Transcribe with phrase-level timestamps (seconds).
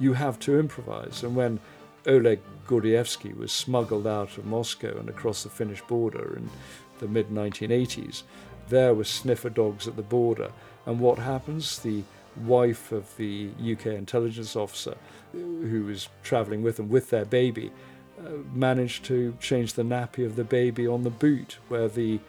[0.00, 1.22] you have to improvise.
[1.22, 1.60] And when
[2.06, 6.50] Oleg Gordievsky was smuggled out of Moscow and across the Finnish border in
[6.98, 8.22] the mid 1980s,
[8.68, 10.50] there were sniffer dogs at the border.
[10.86, 11.78] And what happens?
[11.80, 12.02] The
[12.44, 14.96] wife of the UK intelligence officer
[15.32, 17.70] who was travelling with them with their baby
[18.18, 22.20] uh, managed to change the nappy of the baby on the boot where the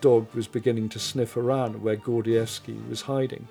[0.00, 3.48] dog was beginning to sniff around where Gordievsky was hiding.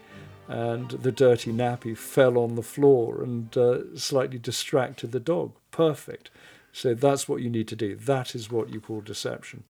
[0.47, 5.51] And the dirty nappy fell on the floor and uh, slightly distracted the dog.
[5.71, 6.29] Perfect.
[6.71, 7.95] So that's what you need to do.
[7.95, 9.65] That is what you call deception.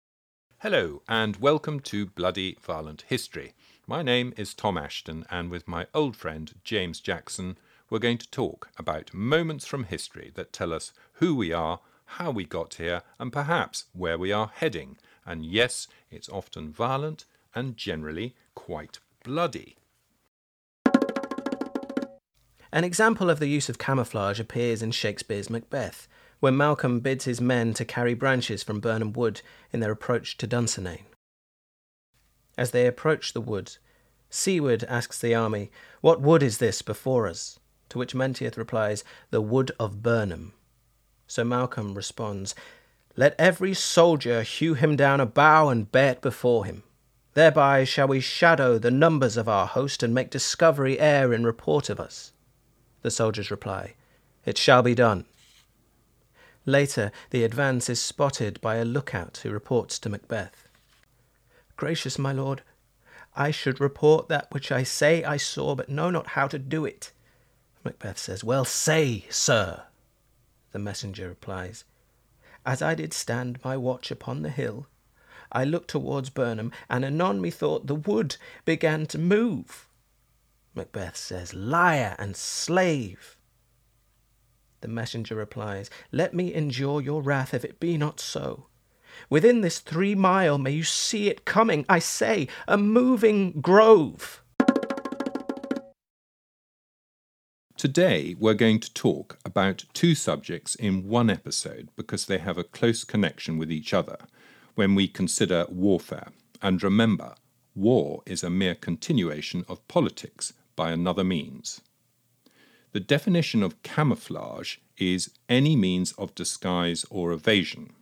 [0.59, 3.54] Hello, and welcome to Bloody Violent History.
[3.88, 7.57] My name is Tom Ashton, and with my old friend James Jackson,
[7.90, 12.30] we're going to talk about moments from history that tell us who we are, how
[12.30, 14.98] we got here, and perhaps where we are heading.
[15.26, 19.76] And yes, it's often violent and generally quite bloody.
[22.78, 26.08] An example of the use of camouflage appears in Shakespeare's Macbeth,
[26.40, 29.42] when Malcolm bids his men to carry branches from Birnam Wood
[29.74, 31.05] in their approach to Dunsinane.
[32.55, 33.78] As they approach the wood,
[34.30, 37.58] Siward asks the army, What wood is this before us?
[37.90, 40.54] To which Menteith replies, The wood of Birnam.
[41.26, 42.54] So Malcolm responds,
[43.16, 46.84] Let every soldier hew him down a bough and bear it before him.
[47.34, 51.90] Thereby shall we shadow the numbers of our host and make discovery err in report
[51.90, 52.34] of us.
[53.08, 53.94] The soldiers reply,
[54.46, 55.24] It shall be done.
[56.66, 60.68] Later, the advance is spotted by a lookout who reports to Macbeth.
[61.77, 62.64] Gracious my lord,
[63.34, 66.84] I should report that which I say I saw, but know not how to do
[66.84, 67.14] it.
[67.86, 69.84] Macbeth says, Well, say, sir.
[70.74, 71.86] The messenger replies,
[72.66, 74.88] As I did stand my watch upon the hill,
[75.50, 79.87] I looked towards Birnam, and anon methought the wood began to move.
[80.78, 83.36] Macbeth says, Liar and slave.
[84.82, 88.68] The messenger replies, Let me endure your wrath if it be not so.
[89.30, 94.44] Within this three mile may you see it coming, I say, a moving grove.
[97.76, 102.64] Today, we're going to talk about two subjects in one episode because they have a
[102.64, 104.18] close connection with each other
[104.76, 106.30] when we consider warfare.
[106.62, 107.36] And remember,
[107.76, 111.82] war is a mere continuation of politics by another means.
[112.94, 117.94] The definition of camouflage is any means of disguise or evasion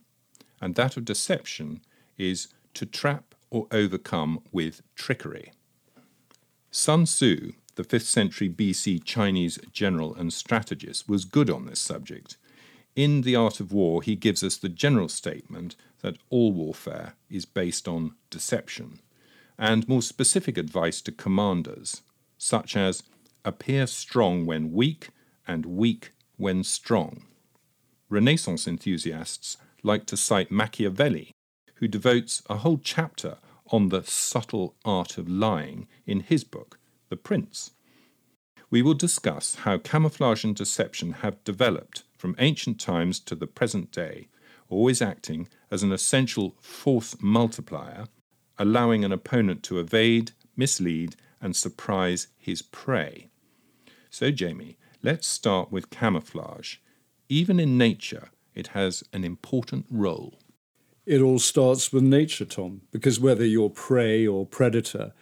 [0.60, 1.80] and that of deception
[2.16, 5.52] is to trap or overcome with trickery.
[6.70, 12.36] Sun Tzu, the 5th century BC Chinese general and strategist, was good on this subject.
[12.94, 17.44] In The Art of War, he gives us the general statement that all warfare is
[17.44, 19.00] based on deception,
[19.58, 22.02] and more specific advice to commanders,
[22.38, 23.02] such as
[23.44, 25.10] appear strong when weak
[25.46, 27.24] and weak when strong.
[28.08, 31.32] Renaissance enthusiasts like to cite Machiavelli,
[31.76, 33.38] who devotes a whole chapter
[33.68, 37.72] on the subtle art of lying in his book, The Prince.
[38.70, 43.92] We will discuss how camouflage and deception have developed from ancient times to the present
[43.92, 44.28] day,
[44.68, 48.06] always acting as an essential force multiplier,
[48.58, 53.28] allowing an opponent to evade, mislead, and surprise his prey.
[54.10, 56.76] So, Jamie, let's start with camouflage.
[57.28, 60.38] Even in nature, it has an important role.
[61.04, 65.12] It all starts with nature, Tom, because whether you're prey or predator,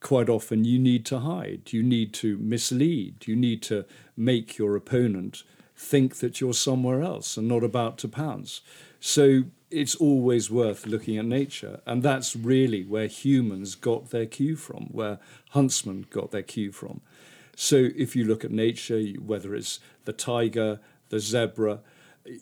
[0.00, 3.84] quite often you need to hide, you need to mislead, you need to
[4.16, 5.42] make your opponent
[5.76, 8.62] think that you're somewhere else and not about to pounce.
[8.98, 11.80] So it's always worth looking at nature.
[11.86, 15.18] And that's really where humans got their cue from, where
[15.50, 17.00] huntsmen got their cue from.
[17.56, 21.80] So if you look at nature, whether it's the tiger, the zebra,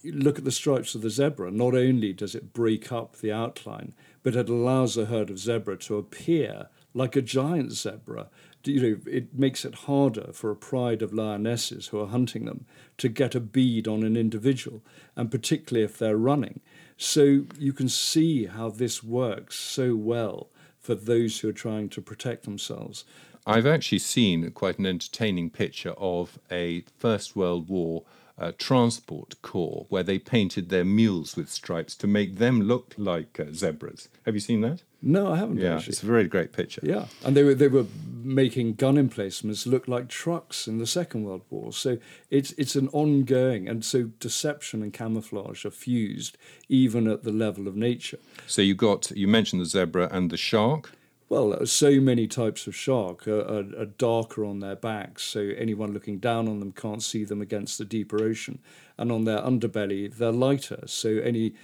[0.04, 1.50] look at the stripes of the zebra.
[1.50, 3.92] Not only does it break up the outline,
[4.22, 8.28] but it allows a herd of zebra to appear like a giant zebra.
[8.64, 12.64] You know, it makes it harder for a pride of lionesses who are hunting them
[12.96, 14.80] to get a bead on an individual,
[15.16, 16.60] and particularly if they're running.
[16.96, 20.48] So you can see how this works so well
[20.80, 23.04] for those who are trying to protect themselves.
[23.46, 28.04] I've actually seen quite an entertaining picture of a First World War
[28.38, 33.38] uh, transport corps where they painted their mules with stripes to make them look like
[33.38, 34.08] uh, zebras.
[34.26, 34.82] Have you seen that?
[35.06, 35.58] No, I haven't.
[35.58, 35.90] Yeah, actually.
[35.90, 36.80] it's a very great picture.
[36.82, 37.84] Yeah, and they were they were
[38.22, 41.72] making gun emplacements look like trucks in the Second World War.
[41.74, 41.98] So
[42.30, 46.38] it's it's an ongoing, and so deception and camouflage are fused
[46.70, 48.18] even at the level of nature.
[48.46, 50.92] So you got you mentioned the zebra and the shark.
[51.28, 55.92] Well, so many types of shark are, are, are, darker on their backs, so anyone
[55.92, 58.58] looking down on them can't see them against the deeper ocean.
[58.98, 61.54] And on their underbelly, they're lighter, so any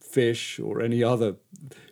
[0.00, 1.36] fish or any other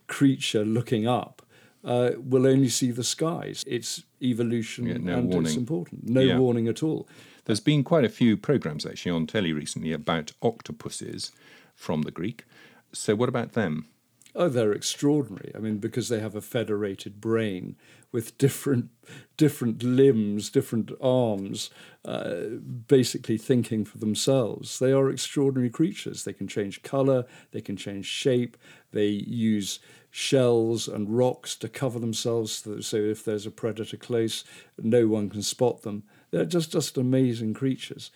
[0.07, 1.43] creature looking up
[1.85, 3.65] uh, will only see the skies.
[3.67, 5.47] It's evolution Yeah, no and warning.
[5.47, 6.09] it's important.
[6.09, 6.39] No Yeah.
[6.39, 7.09] warning at all.
[7.45, 11.33] There's been quite a few programs actually on telly recently about octopuses
[11.75, 12.45] from the Greek.
[12.93, 13.87] So, what about them?
[14.35, 15.53] Oh, they're extraordinary.
[15.55, 17.77] I mean, because they have a federated brain
[18.13, 18.91] with different
[19.37, 21.71] different limbs, different arms,
[22.05, 22.41] uh,
[22.87, 24.79] basically thinking for themselves.
[24.79, 26.25] They are extraordinary creatures.
[26.25, 28.57] They can change color, they can change shape.
[28.93, 29.81] They use
[30.11, 34.45] shells and rocks to cover themselves, so so if there's a predator close,
[34.79, 36.05] no one can spot them.
[36.31, 38.11] They're just just amazing creatures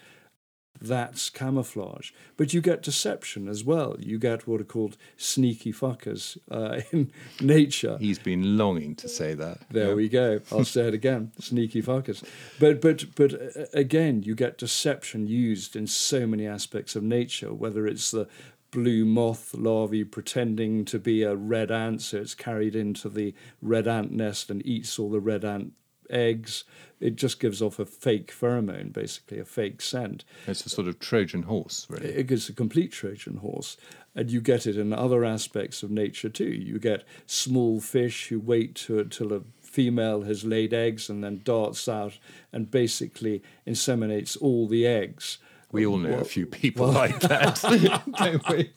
[0.84, 2.10] that's camouflage.
[2.36, 3.96] But you get deception as well.
[3.98, 7.96] You get what are called sneaky fuckers uh, in nature.
[7.98, 9.58] He's been longing to say that.
[9.70, 9.94] There Yeah.
[9.94, 10.40] we go.
[10.50, 11.32] I'll say it again.
[11.38, 12.22] Sneaky fuckers.
[12.60, 17.52] But but but uh, again, you get deception used in so many aspects of nature.
[17.52, 18.28] Whether it's the
[18.70, 23.86] blue moth larvae pretending to be a red ant, so it's carried into the red
[23.86, 25.72] ant nest and eats all the red ant
[26.12, 26.64] eggs.
[27.00, 30.24] It just gives off a fake pheromone, basically a fake scent.
[30.46, 32.08] It's a sort of Trojan horse, really.
[32.10, 33.76] It is a complete Trojan horse.
[34.14, 36.44] And you get it in other aspects of nature too.
[36.44, 41.40] You get small fish who wait to, till a female has laid eggs and then
[41.44, 42.18] darts out
[42.52, 45.38] and basically inseminates all the eggs.
[45.72, 47.58] We all know a few people like that,
[48.18, 48.70] don't we?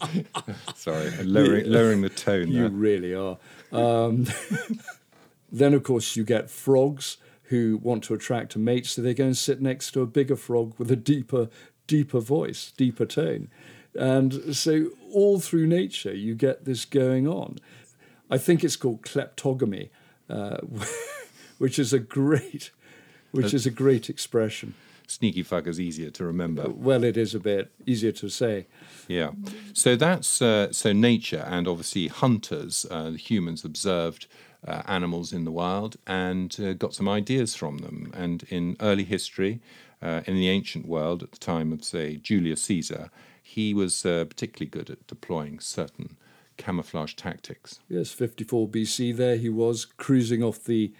[0.75, 2.69] Sorry, lowering, lowering the tone You there.
[2.69, 3.37] really are.
[3.73, 4.25] Um,
[5.51, 7.17] then, of course, you get frogs
[7.49, 10.35] who want to attract a mate, so they go and sit next to a bigger
[10.35, 11.49] frog with a deeper,
[11.87, 13.49] deeper voice, deeper tone.
[13.93, 17.59] And so, all through nature, you get this going on.
[18.29, 19.89] I think it's called kleptogamy,
[20.29, 20.57] uh,
[21.57, 22.71] which is a great,
[23.31, 24.73] which is a great expression.
[25.07, 26.67] Sneaky fucker's easier to remember.
[26.67, 28.65] Well, it is a bit easier to say.
[29.07, 29.31] Yeah.
[29.73, 34.25] So that's uh, so nature, and obviously hunters, uh, humans observed
[34.67, 38.11] uh, animals in the wild and uh, got some ideas from them.
[38.15, 39.61] And in early history,
[40.01, 43.09] uh, in the ancient world, at the time of say Julius Caesar,
[43.41, 46.17] he was uh, particularly good at deploying certain
[46.57, 47.79] camouflage tactics.
[47.89, 50.93] Yes, 54 BC, there he was cruising off the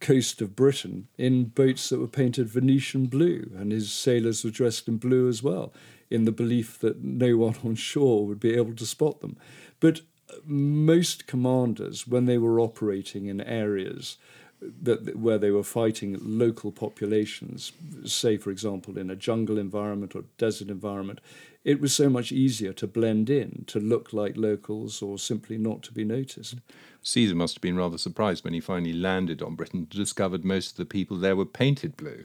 [0.00, 4.88] coast of Britain in boats that were painted Venetian blue, and his sailors were dressed
[4.88, 5.72] in blue as well,
[6.10, 9.36] in the belief that no one on shore would be able to spot them.
[9.80, 10.00] But
[10.44, 14.16] most commanders, when they were operating in areas
[14.60, 17.72] that where they were fighting local populations,
[18.04, 21.20] say for example in a jungle environment or desert environment,
[21.62, 25.82] it was so much easier to blend in, to look like locals, or simply not
[25.82, 26.54] to be noticed.
[27.02, 30.70] Caesar must have been rather surprised when he finally landed on Britain and discovered most
[30.72, 32.24] of the people there were painted blue.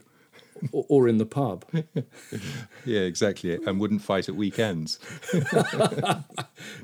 [0.70, 1.64] Or, or in the pub.
[2.84, 4.98] Yeah, exactly, and wouldn't fight at weekends.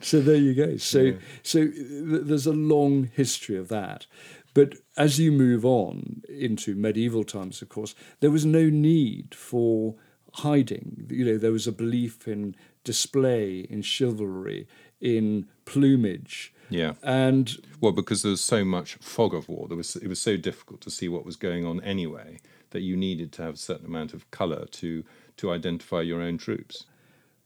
[0.01, 0.77] So there you go.
[0.77, 4.07] So so uh, th- there's a long history of that.
[4.55, 9.95] But as you move on into medieval times, of course, there was no need for
[10.35, 11.07] hiding.
[11.11, 14.67] You know, there was a belief in display, in chivalry,
[15.01, 16.95] in plumage, Yeah.
[17.03, 20.37] and Well, because there was so much fog of war, there was it was so
[20.37, 22.39] difficult to see what was going on anyway
[22.71, 25.05] that you needed to have a certain amount of colour to
[25.37, 26.85] to identify your own troops.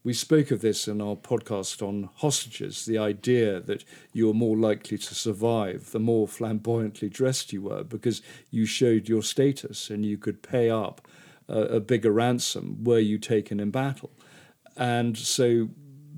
[0.03, 4.57] We spoke of this in our podcast on hostages the idea that you were more
[4.57, 10.05] likely to survive the more flamboyantly dressed you were because you showed your status and
[10.05, 11.07] you could pay up
[11.47, 14.11] a, a bigger ransom were you taken in battle.
[14.75, 15.69] And so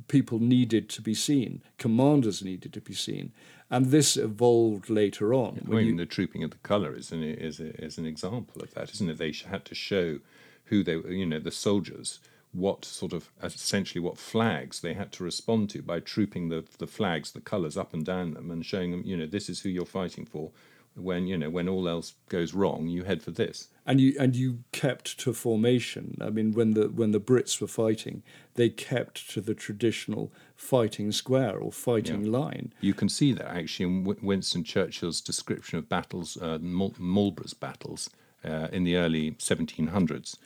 [0.08, 3.34] people needed to be seen, commanders needed to be seen.
[3.70, 5.62] And this evolved later on.
[5.66, 8.62] I mean, you- the trooping of the colour is an is, a, is an example
[8.62, 9.18] of that, isn't it?
[9.18, 10.20] They had to show
[10.66, 12.20] who they were, you know, the soldiers,
[12.52, 16.88] what sort of essentially what flags they had to respond to by trooping the the
[16.88, 19.70] flags, the colours up and down them, and showing them, you know, this is who
[19.70, 20.52] you're fighting for.
[20.96, 23.68] When you know when all else goes wrong, you head for this.
[23.86, 26.18] and you and you kept to formation.
[26.22, 28.24] I mean, when the when the Brits were fighting,
[28.56, 32.72] they kept to the traditional fighting square or fighting line.
[32.80, 38.10] You can see that actually in Wi- Winston Churchill's description of battles, uh, Marlborough's battles
[38.46, 40.38] uh, in the early 1700s.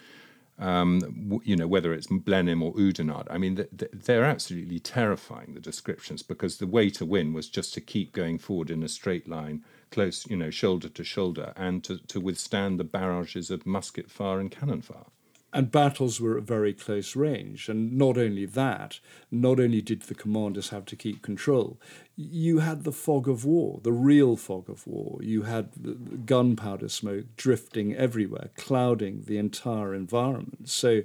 [0.58, 3.28] Um, w- you know, whether it's Blenheim or Oudenarde.
[3.30, 7.48] I mean, th- th- they're absolutely terrifying, the descriptions, because the way to win was
[7.48, 11.54] just to keep going forward in a straight line, close, you know, shoulder to shoulder,
[11.56, 15.06] and to, to withstand the barrages of musket fire and cannon fire.
[15.52, 17.70] And battles were at very close range.
[17.70, 19.00] And not only that,
[19.32, 21.80] not only did the commanders have to keep control,
[22.16, 25.18] you had the fog of war, the real fog of war.
[25.24, 30.70] You had gunpowder smoke drifting everywhere, clouding the entire environment.
[30.70, 31.02] So,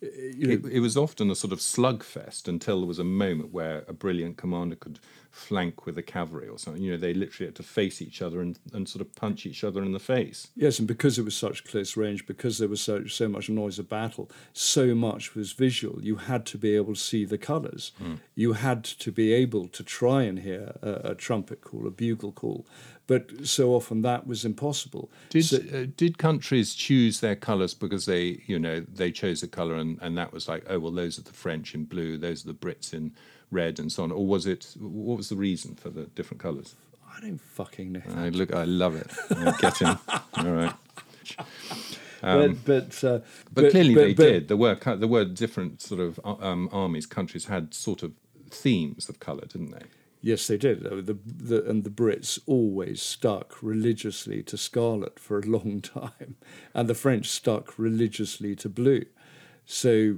[0.00, 3.04] uh, you know, It, it was often a sort of slugfest until there was a
[3.04, 5.00] moment where a brilliant commander could
[5.38, 6.82] flank with the cavalry or something.
[6.82, 9.62] You know, they literally had to face each other and, and sort of punch each
[9.62, 10.48] other in the face.
[10.56, 13.78] Yes, and because it was such close range, because there was so so much noise
[13.78, 16.02] of battle, so much was visual.
[16.02, 17.92] You had to be able to see the colours.
[18.34, 22.32] You had to be able to try and hear a, a trumpet call, a bugle
[22.32, 22.66] call,
[23.06, 25.10] but so often that was impossible.
[25.30, 29.48] Did So- uh, did countries choose their colours because they you know they chose a
[29.48, 32.44] colour and, and that was like oh well those are the French in blue those
[32.44, 33.12] are the Brits in
[33.50, 36.74] red and so on or was it what was the reason for the different colours?
[37.16, 38.02] I don't fucking know.
[38.16, 39.10] I look I love it.
[39.30, 39.98] I get him.
[40.34, 40.74] All right.
[42.20, 43.20] but but, uh,
[43.52, 44.48] But, clearly but- they but- did.
[44.48, 47.06] There were there were different sort of uh, um, armies.
[47.06, 48.12] Countries had sort of
[48.50, 49.82] themes of colour, didn't they?
[50.20, 50.84] Yes, they did.
[50.86, 56.36] Uh, The, the, and the Brits always stuck religiously to scarlet for a long time,
[56.74, 59.04] and the French stuck religiously to blue.
[59.64, 60.16] So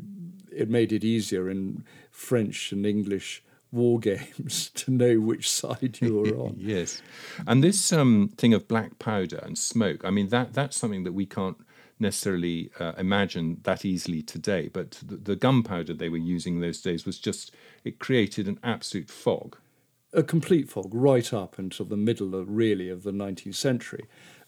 [0.50, 1.84] it made it easier in
[2.20, 6.56] French and English war games to know which side you were on.
[6.58, 7.02] Yes,
[7.46, 10.04] and this um, thing of black powder and smoke.
[10.04, 11.56] I mean that that's something that we can't
[11.98, 14.68] necessarily uh, imagine that easily today.
[14.72, 19.10] But the, the gunpowder they were using those days was just it created an absolute
[19.10, 19.56] fog.
[20.12, 24.04] a complete fog right up until the middle of really of the 19th century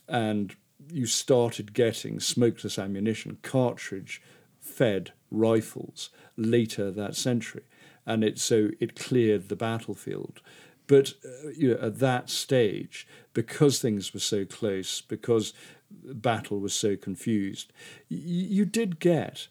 [0.09, 0.57] and
[0.91, 4.21] you started getting smokeless ammunition cartridge
[4.63, 7.65] fed rifles later that century
[8.07, 10.41] and it so it cleared the battlefield
[10.87, 15.53] but uh, you know at that stage because things were so close because
[15.91, 17.73] battle was so confused
[18.11, 19.49] y- you did get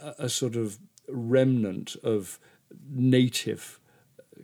[0.00, 0.78] a, a sort of
[1.08, 2.38] remnant of
[2.90, 3.78] native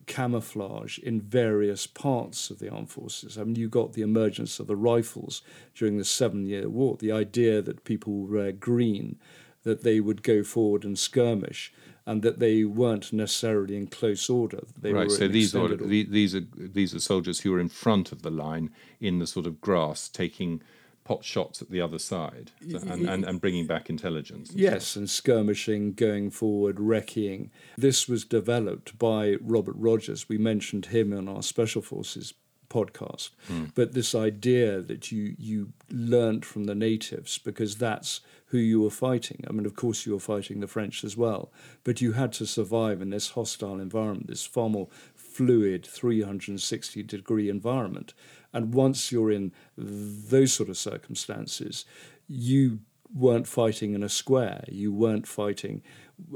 [0.06, 3.38] camouflage in various parts of the armed forces.
[3.38, 5.42] I mean, you got the emergence of the rifles
[5.74, 9.18] during the Seven Year War, the idea that people wear green,
[9.62, 11.72] that they would go forward and skirmish,
[12.06, 14.60] and that they weren't necessarily in close order.
[14.80, 15.10] They right.
[15.10, 15.76] So these are order.
[15.76, 19.46] these are these are soldiers who are in front of the line in the sort
[19.46, 20.62] of grass, taking
[21.04, 24.50] pot shots at the other side and, and, and bringing back intelligence.
[24.50, 27.50] and Yes, and skirmishing, going forward, wrecking.
[27.76, 30.28] This was developed by Robert Rogers.
[30.28, 32.34] We mentioned him in our Special Forces
[32.68, 33.30] podcast.
[33.48, 33.64] Hmm.
[33.74, 38.20] But this idea that you you learnt from the natives because that's
[38.50, 39.44] who you were fighting.
[39.48, 41.52] I mean, of course, you were fighting the French as well,
[41.84, 47.48] but you had to survive in this hostile environment, this far more fluid 360 degree
[47.48, 48.12] environment.
[48.52, 51.84] And once you're in those sort of circumstances,
[52.26, 52.80] you
[53.14, 54.64] weren't fighting in a square.
[54.68, 55.82] You weren't fighting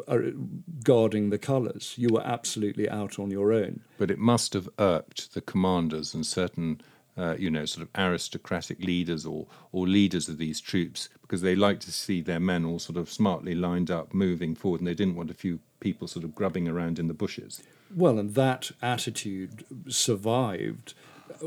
[0.08, 0.18] uh,
[0.82, 1.94] guarding the colours.
[1.96, 3.80] You were absolutely out on your own.
[3.98, 6.80] But it must have irked the commanders and certain,
[7.16, 11.54] uh, you know, sort of aristocratic leaders or, or leaders of these troops because they
[11.54, 14.94] liked to see their men all sort of smartly lined up, moving forward, and they
[14.94, 17.62] didn't want a few people sort of grubbing around in the bushes.
[17.94, 20.94] Well, and that attitude survived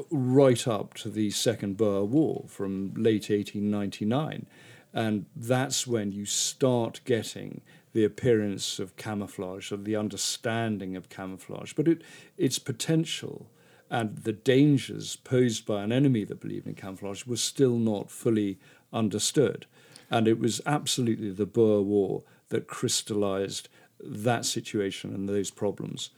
[0.09, 4.45] right up to the Second Boer War from late 1899.
[4.93, 7.61] And that's when you start getting
[7.93, 11.73] the appearance of camouflage, of the understanding of camouflage.
[11.73, 12.01] But it,
[12.37, 13.47] its potential
[13.89, 18.59] and the dangers posed by an enemy that believed in camouflage was still not fully
[18.91, 19.65] understood.
[20.09, 26.11] And it was absolutely the Boer War that crystallized that situation and those problems.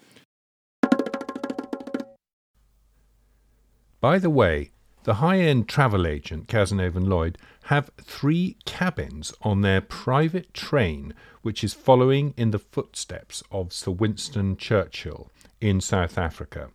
[4.02, 4.72] By the way,
[5.04, 11.14] the high end travel agent Cazenove and Loyd have three cabins on their private train,
[11.42, 16.70] which is following in the footsteps of Sir Winston Churchill in South Africa.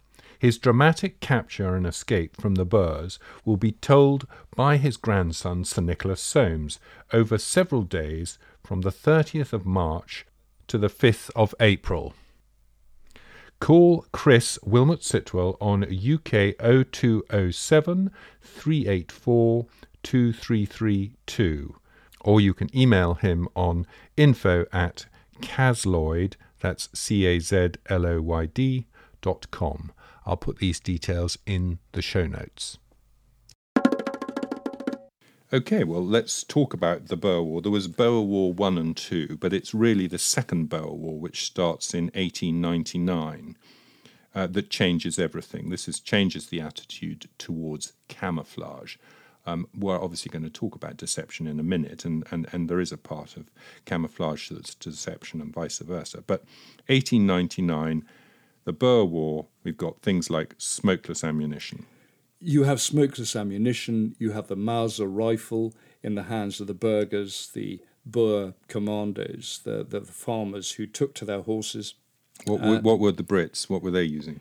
[0.45, 5.81] His dramatic capture and escape from the Boers will be told by his grandson Sir
[5.81, 6.79] Nicholas Soames
[7.15, 10.27] over several days from the 30th of March
[10.67, 12.13] to the 5th of April.
[13.59, 16.59] Call Chris Wilmot Sitwell on UK
[16.93, 18.11] 0207
[18.43, 19.67] 384
[20.03, 21.75] 2332
[22.21, 23.87] or you can email him on
[24.19, 25.07] info at
[25.41, 28.87] cazloyd, that's C-A-Z-L-O-Y-D
[29.23, 29.91] dot com.
[30.27, 32.79] I'll put these details in the show notes.
[35.53, 37.63] Okay, well, let's talk about the Boer War.
[37.63, 41.45] There was Boer War 1 and 2, but it's really the second Boer War, which
[41.45, 43.57] starts in 1899,
[44.35, 45.71] uh, that changes everything.
[45.71, 48.97] This is, changes the attitude towards camouflage.
[49.47, 52.81] Um, we're obviously going to talk about deception in a minute, and, and, and there
[52.81, 53.51] is a part of
[53.85, 56.25] camouflage that's deception and vice versa.
[56.27, 56.41] But
[56.87, 58.05] 1899,
[58.65, 61.87] the Boer War, we've got things like smokeless ammunition.
[62.41, 67.51] You have smokeless ammunition, you have the Mauser rifle in the hands of the burghers,
[67.55, 71.95] the Boer commandos, the, the, farmers who took to their horses.
[72.45, 73.71] What, uh, were, what were the Brits?
[73.71, 74.41] What were they using?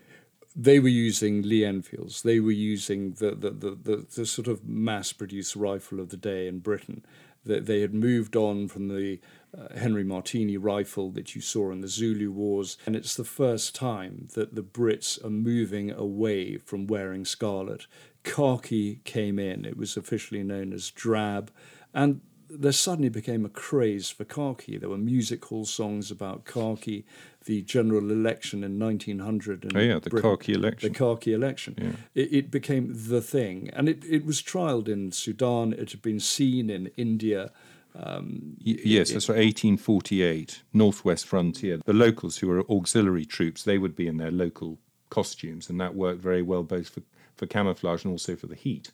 [0.54, 2.24] They were using Lee Enfields.
[2.24, 6.18] They were using the, the, the, the, the sort of mass produced rifle of the
[6.18, 7.06] day in Britain.
[7.46, 9.20] That they had moved on from the
[9.58, 13.76] uh, Henry Martini rifle that you saw in the Zulu Wars, and it's the first
[13.76, 17.86] time that the Brits are moving away from wearing scarlet.
[18.24, 21.52] Khaki came in, it was officially known as drab,
[21.94, 22.22] and
[22.60, 24.78] there suddenly became a craze for khaki.
[24.78, 27.06] There were music hall songs about khaki.
[27.46, 29.66] The general election in 1900.
[29.66, 30.94] In oh, yeah, the Britain, khaki election.
[30.94, 31.76] The khaki election.
[31.78, 32.24] Yeah.
[32.24, 33.70] It, it, became the thing.
[33.74, 37.52] And it, it was trialled in Sudan, it had been seen in India.
[37.96, 41.80] Um, y- yes, it, that's right, 1848, Northwest Frontier.
[41.86, 44.80] The locals who were auxiliary troops, they would be in their local
[45.10, 47.02] costumes, and that worked very well both for,
[47.36, 48.92] for camouflage and also for the heat.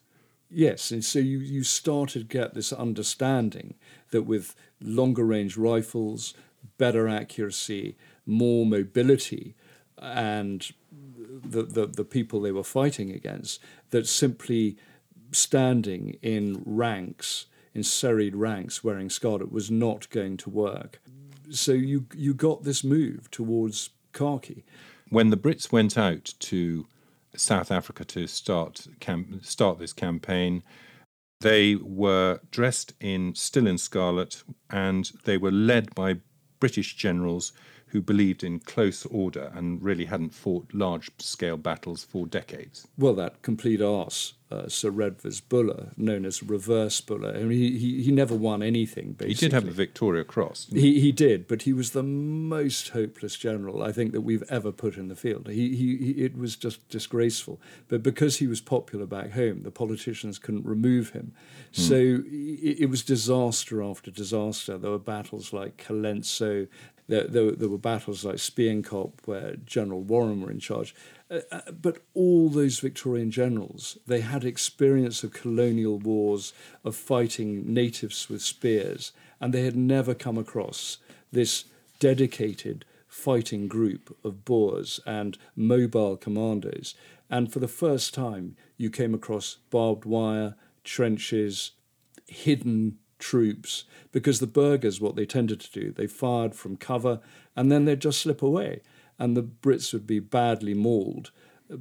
[0.50, 3.76] Yes, and so you, you started to get this understanding
[4.10, 6.34] that with longer range rifles,
[6.78, 9.56] better accuracy, more mobility,
[10.00, 14.78] and the, the, the people they were fighting against, that simply
[15.32, 21.00] standing in ranks, in serried ranks, wearing scarlet was not going to work.
[21.52, 24.66] So you, you got this move towards khaki.
[25.10, 26.88] When the Brits went out to
[27.36, 30.64] South Africa to start cam- start this campaign.
[31.42, 36.18] They were dressed in still in scarlet, and they were led by
[36.60, 37.54] British generals
[37.90, 42.88] who believed in close order and really hadn't fought large scale battles for decades.
[42.98, 47.78] Well, that complete arse, uh, Sir Redvers Buller, known as Reverse Buller, I mean, he,
[47.78, 49.34] he, he never won anything, basically.
[49.34, 50.68] He did have the Victoria Cross.
[50.72, 54.72] He, he did, but he was the most hopeless general I think that we've ever
[54.72, 55.48] put in the field.
[55.48, 57.60] He, he, he, it was just disgraceful.
[57.88, 61.34] But because he was popular back home, the politicians couldn't remove him.
[61.74, 61.80] Mm.
[61.80, 61.96] So
[62.28, 64.78] it, it was disaster after disaster.
[64.78, 66.68] There were battles like Colenso,
[67.10, 70.94] there, there, there, were battles like Spion Kop, where General Warren were in charge.
[71.30, 76.54] Uh, uh, but all those Victorian generals, they had experience of colonial wars,
[76.86, 81.00] of fighting natives with spears, and they had never come across
[81.32, 81.66] this
[81.98, 86.94] dedicated fighting group of Boers and mobile commandos.
[87.28, 91.72] And for the first time, you came across barbed wire, trenches,
[92.28, 97.20] hidden troops because the burghers, what they tended to do, they fired from cover
[97.56, 98.82] and then they'd just slip away.
[99.20, 101.32] And the Brits would be badly mauled,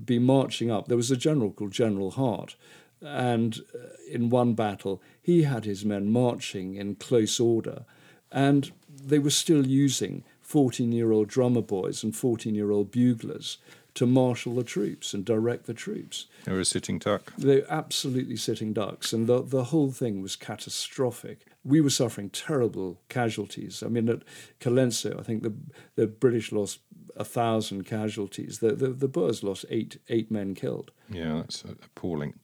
[0.05, 0.89] be marching up.
[0.89, 2.57] There was a general called General Hart.
[3.01, 7.85] And uh, in one battle, he had his men marching in close order.
[8.33, 13.59] And they were still using 14 year old drummer boys and 14 year old buglers
[13.95, 16.27] to marshal the troops and direct the troops.
[16.45, 17.33] They were a sitting duck.
[17.37, 21.47] They were absolutely sitting ducks, and the, the whole thing was catastrophic.
[21.65, 23.83] We were suffering terrible casualties.
[23.83, 24.23] I mean, at
[24.61, 25.55] Colenso, I think the,
[25.97, 26.81] the British lost
[27.17, 28.61] a thousand casualties.
[28.61, 30.93] The, the, the Boers lost eight, eight men killed.
[31.11, 32.39] Yeah, that's appalling.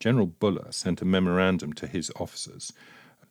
[0.00, 2.72] General Buller sent a memorandum to his officers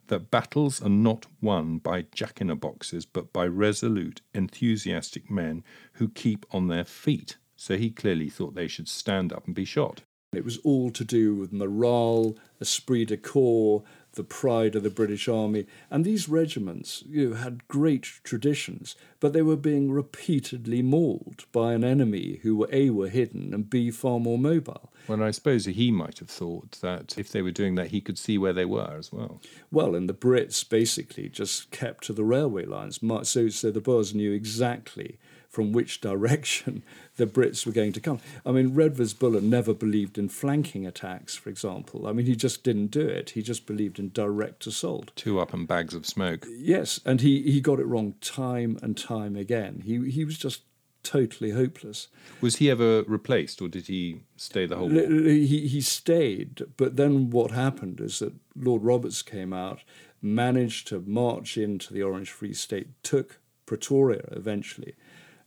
[0.08, 5.64] that battles are not won by jack in a boxes, but by resolute, enthusiastic men
[5.94, 7.38] who keep on their feet.
[7.64, 10.02] So he clearly thought they should stand up and be shot.
[10.34, 13.84] It was all to do with morale, esprit de corps,
[14.16, 15.66] the pride of the British Army.
[15.90, 21.72] And these regiments you know, had great traditions, but they were being repeatedly mauled by
[21.72, 24.92] an enemy who were A, were hidden, and B, far more mobile.
[25.08, 28.18] Well, I suppose he might have thought that if they were doing that, he could
[28.18, 29.40] see where they were as well.
[29.72, 33.00] Well, and the Brits basically just kept to the railway lines.
[33.24, 35.18] So, so the Boers knew exactly
[35.54, 36.82] from which direction
[37.18, 38.20] the Brits were going to come.
[38.44, 42.08] I mean, Redvers Buller never believed in flanking attacks, for example.
[42.08, 43.30] I mean, he just didn't do it.
[43.30, 45.12] He just believed in direct assault.
[45.16, 46.48] Two up and bags of smoke.
[46.50, 49.84] Yes, and he, he got it wrong time and time again.
[49.86, 50.64] He, he was just
[51.04, 52.08] totally hopeless.
[52.42, 55.04] Was he ever replaced, or did he stay the whole war?
[55.04, 59.82] He, he stayed, but then what happened is that Lord Roberts came out,
[60.20, 64.96] managed to march into the Orange Free State, took Pretoria eventually,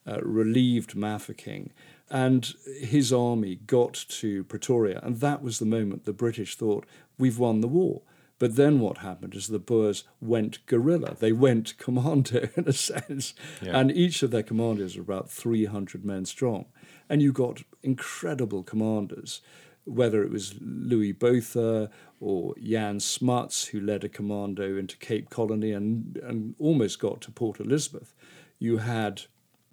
[0.07, 1.71] uh, relieved Mafeking,
[2.11, 5.01] and his army got to Pretoria.
[5.03, 6.87] And that was the moment the British thought,
[7.19, 8.03] we've won the war.
[8.39, 11.17] But then what happened is the Boers went guerrilla.
[11.19, 13.35] They went commando in a sense.
[13.63, 13.79] Yeah.
[13.79, 16.67] And each of their commanders were about 300 men strong.
[17.09, 19.41] And you got incredible commanders,
[19.85, 21.91] whether it was Louis Botha
[22.21, 27.31] or Jan Smuts, who led a commando into Cape Colony and, and almost got to
[27.31, 28.13] Port Elizabeth.
[28.59, 29.23] You had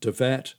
[0.03, 0.53] De Wet,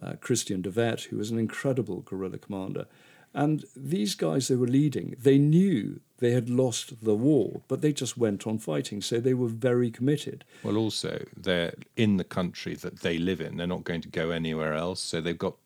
[0.00, 2.86] uh, Christian de Wet, who was an incredible guerrilla commander.
[3.34, 7.92] And these guys they were leading, they knew they had lost the war, but they
[7.92, 9.02] just went on fighting.
[9.02, 10.44] So they were very committed.
[10.62, 13.56] Well, also, they're in the country that they live in.
[13.56, 15.00] They're not going to go anywhere else.
[15.00, 15.56] So they've got,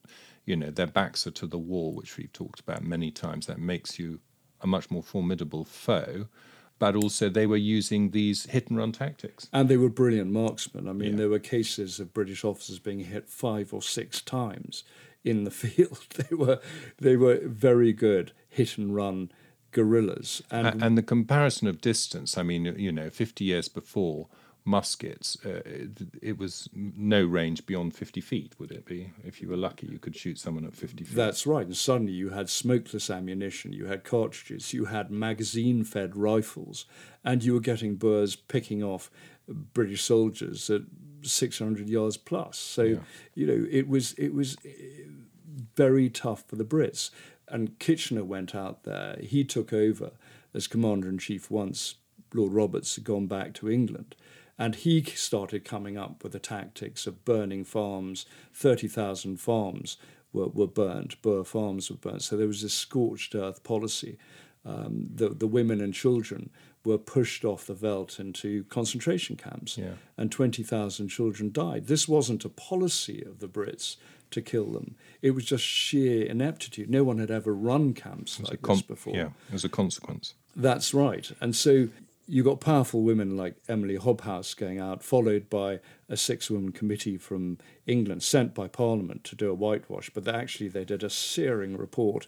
[0.46, 3.46] you know, their backs are to the wall, which we've talked about many times.
[3.46, 4.20] That makes you
[4.62, 6.28] a much more formidable foe.
[6.78, 9.48] But also, they were using these hit and run tactics.
[9.52, 10.88] And they were brilliant marksmen.
[10.88, 11.16] I mean, Yeah.
[11.16, 14.84] there were cases of British officers being hit five or six times
[15.24, 16.06] in the field.
[16.14, 16.60] They were
[16.98, 19.30] they were very good hit and run
[19.72, 20.42] guerrillas.
[20.50, 24.28] And and the comparison of distance, I mean, you know, 50 years before,
[24.68, 29.12] muskets, uh, it, it was no range beyond 50 feet, would it be?
[29.24, 31.16] If you were lucky, you could shoot someone at 50 feet.
[31.16, 31.64] That's right.
[31.66, 36.85] And suddenly you had smokeless ammunition, you had cartridges, you had magazine fed rifles,
[37.24, 39.11] and you were getting Boers picking off
[39.48, 40.83] British soldiers at
[41.22, 42.59] 600 yards plus.
[42.59, 42.98] So, Yeah.
[43.35, 45.04] you know, it was, it was eh,
[45.76, 47.11] very tough for the Brits.
[47.48, 49.18] And Kitchener went out there.
[49.22, 50.11] He took over
[50.52, 51.94] as commander in chief once
[52.35, 54.14] Lord Roberts had gone back to England.
[54.59, 58.27] And he started coming up with the tactics of burning farms.
[58.53, 59.97] 30,000 farms
[60.33, 62.23] were, were burnt, Boer farms were burnt.
[62.23, 64.18] So there was this scorched earth policy.
[64.66, 66.51] Um, the, the women and children
[66.85, 69.92] were pushed off the veldt into concentration camps, Yeah.
[70.16, 71.87] and 20,000 children died.
[71.87, 73.97] This wasn't a policy of the Brits
[74.31, 76.90] to kill them, it was just sheer ineptitude.
[76.90, 79.14] No one had ever run camps It was a like this before.
[79.16, 80.35] Yeah, as a consequence.
[80.55, 81.31] That's right.
[81.40, 81.88] And so
[82.30, 87.16] you got powerful women like Emily Hobhouse going out, followed by a six woman committee
[87.16, 90.10] from England sent by Parliament to do a whitewash.
[90.10, 92.26] But they actually, they did a searing report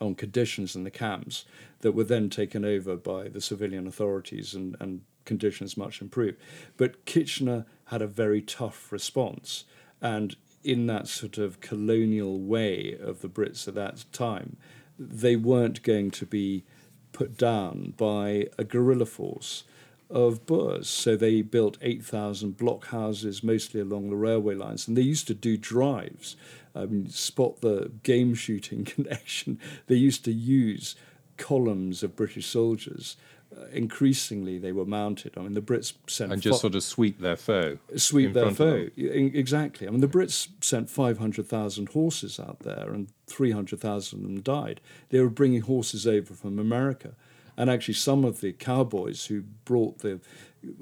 [0.00, 1.44] on conditions in the camps
[1.80, 6.36] that were then taken over by the civilian authorities and, and conditions much improved.
[6.76, 9.64] But Kitchener had a very tough response.
[10.02, 14.56] And in that sort of colonial way of the Brits at that time,
[14.98, 16.64] they weren't going to be
[17.12, 19.64] put down by a guerrilla force
[20.10, 20.88] of Boers.
[20.88, 25.56] So they built 8,000 blockhouses, mostly along the railway lines, and they used to do
[25.56, 26.36] drives.
[26.74, 29.60] I mean, spot the game shooting connection.
[29.86, 30.94] They used to use
[31.36, 33.16] columns of British soldiers.
[33.56, 35.32] Uh, increasingly, they were mounted.
[35.36, 37.78] I mean, the Brits sent And just fi- sort of sweep their foe.
[37.96, 38.88] sweep their foe.
[38.96, 39.88] Exactly.
[39.88, 44.80] I mean, the Brits sent 500,000 horses out there and 300,000 of them died.
[45.08, 47.14] They were bringing horses over from America.
[47.56, 50.20] And actually, some of the cowboys who brought the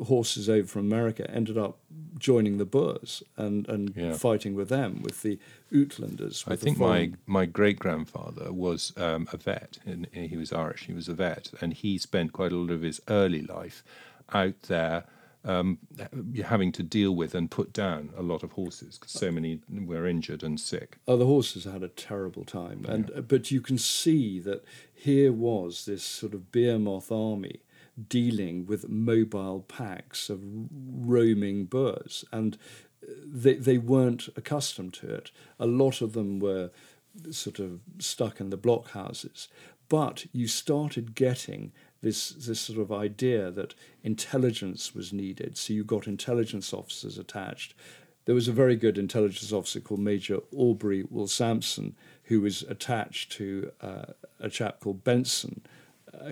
[0.04, 1.78] horses over from America ended up
[2.18, 4.14] joining the Boers and, and Yeah.
[4.14, 5.38] fighting with them, with the
[5.72, 6.46] Uitlanders.
[6.46, 10.36] I with the think my, foreign- my great grandfather was um, a vet, and he
[10.36, 10.86] was Irish.
[10.86, 13.84] He was a vet, and he spent quite a lot of his early life
[14.32, 15.04] out there,
[15.44, 15.78] um,
[16.44, 20.06] having to deal with and put down a lot of horses because so many were
[20.06, 20.98] injured and sick.
[21.06, 25.84] Oh, the horses had a terrible time, and but you can see that here was
[25.84, 27.60] this sort of beer moth army
[28.08, 32.58] dealing with mobile packs of roaming Boers, and
[33.24, 35.30] they they weren't accustomed to it.
[35.58, 36.70] A lot of them were
[37.30, 39.48] sort of stuck in the blockhouses,
[39.88, 45.56] but you started getting this this sort of idea that intelligence was needed.
[45.56, 47.74] So you got intelligence officers attached.
[48.26, 53.70] There was a very good intelligence officer called Major Aubrey Woolls-Sampson, who was attached to
[53.80, 54.06] uh,
[54.40, 55.62] a chap called Benson,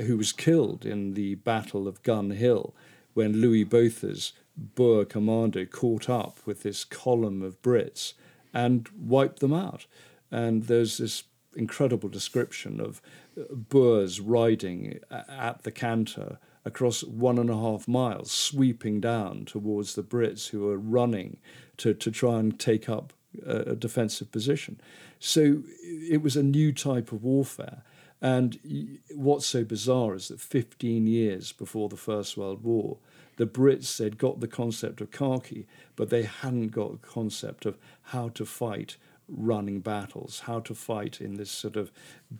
[0.06, 2.74] who was killed in the Battle of Gun Hill
[3.14, 8.14] when Louis Botha's Boer commando caught up with this column of Brits
[8.52, 9.86] and wiped them out.
[10.30, 11.24] And there's this
[11.56, 13.00] incredible description of
[13.38, 19.94] uh, Boers riding at the canter across one and a half miles, sweeping down towards
[19.94, 21.36] the Brits who are running
[21.76, 23.12] to, to try and take up
[23.46, 24.80] a, a defensive position.
[25.18, 27.82] So it was a new type of warfare.
[28.20, 32.98] And what's so bizarre is that 15 years before the First World War,
[33.36, 37.76] the Brits had got the concept of khaki, but they hadn't got the concept of
[38.02, 38.96] how to fight
[39.28, 41.90] running battles, how to fight in this sort of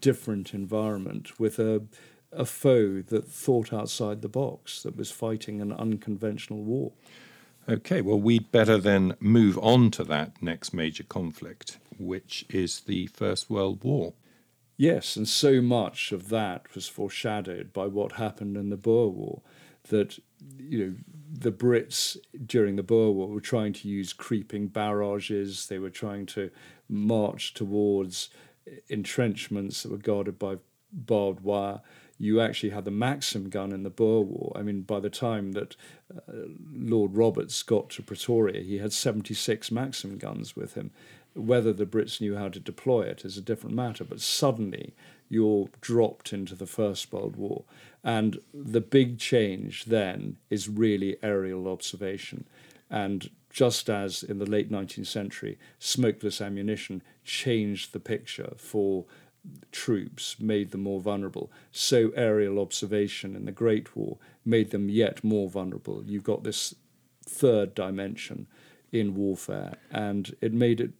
[0.01, 1.83] different environment with a,
[2.33, 6.93] a foe that thought outside the box, that was fighting an unconventional war.
[7.69, 13.07] Okay, well, we'd better then move on to that next major conflict, which is the
[13.07, 14.13] First World War.
[14.77, 19.43] Yes, and so much of that was foreshadowed by what happened in the Boer War.
[19.89, 20.19] That
[20.59, 20.95] you know
[21.31, 25.67] the Brits during the Boer War were trying to use creeping barrages.
[25.67, 26.51] They were trying to
[26.89, 28.31] march towards
[28.89, 30.57] entrenchments that were guarded by
[30.93, 31.81] barbed wire.
[32.19, 34.53] You actually had the Maxim gun in the Boer War.
[34.57, 35.77] I mean, by the time that
[36.17, 36.33] uh,
[36.73, 40.93] Lord Roberts got to Pretoria, he had 76 Maxim guns with him.
[41.35, 44.95] Whether the Brits knew how to deploy it is a different matter, but suddenly
[45.29, 47.65] you're dropped into the First World War.
[48.03, 52.47] And the big change then is really aerial observation.
[52.89, 59.05] And just as in the late 19th century, smokeless ammunition changed the picture for
[59.73, 65.23] troops, made them more vulnerable, so aerial observation in the Great War made them yet
[65.23, 66.03] more vulnerable.
[66.05, 66.75] You've got this
[67.25, 68.47] third dimension
[68.95, 70.93] in warfare, and it made it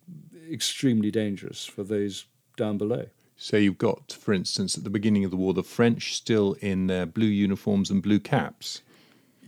[0.51, 2.27] extremely dangerous for those
[2.57, 3.07] down below.
[3.37, 6.87] So you've got, for instance, at the beginning of the war, the French still in
[6.87, 8.83] their blue uniforms and blue caps.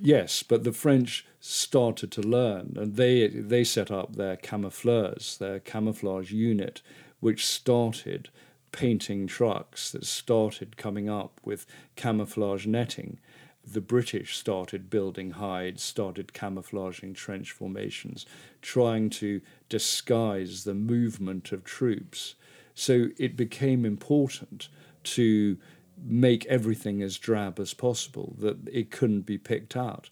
[0.00, 5.60] Yes, but the French started to learn, and they they set up their camoufleurs, their
[5.60, 6.82] camouflage unit,
[7.20, 8.28] which started
[8.72, 13.18] painting trucks, that started coming up with camouflage netting.
[13.66, 18.24] The British started building hides, started camouflaging trench formations,
[18.62, 22.36] trying to disguise the movement of troops.
[22.74, 24.68] So it became important
[25.04, 25.58] to
[26.02, 30.10] make everything as drab as possible, that it couldn't be picked out.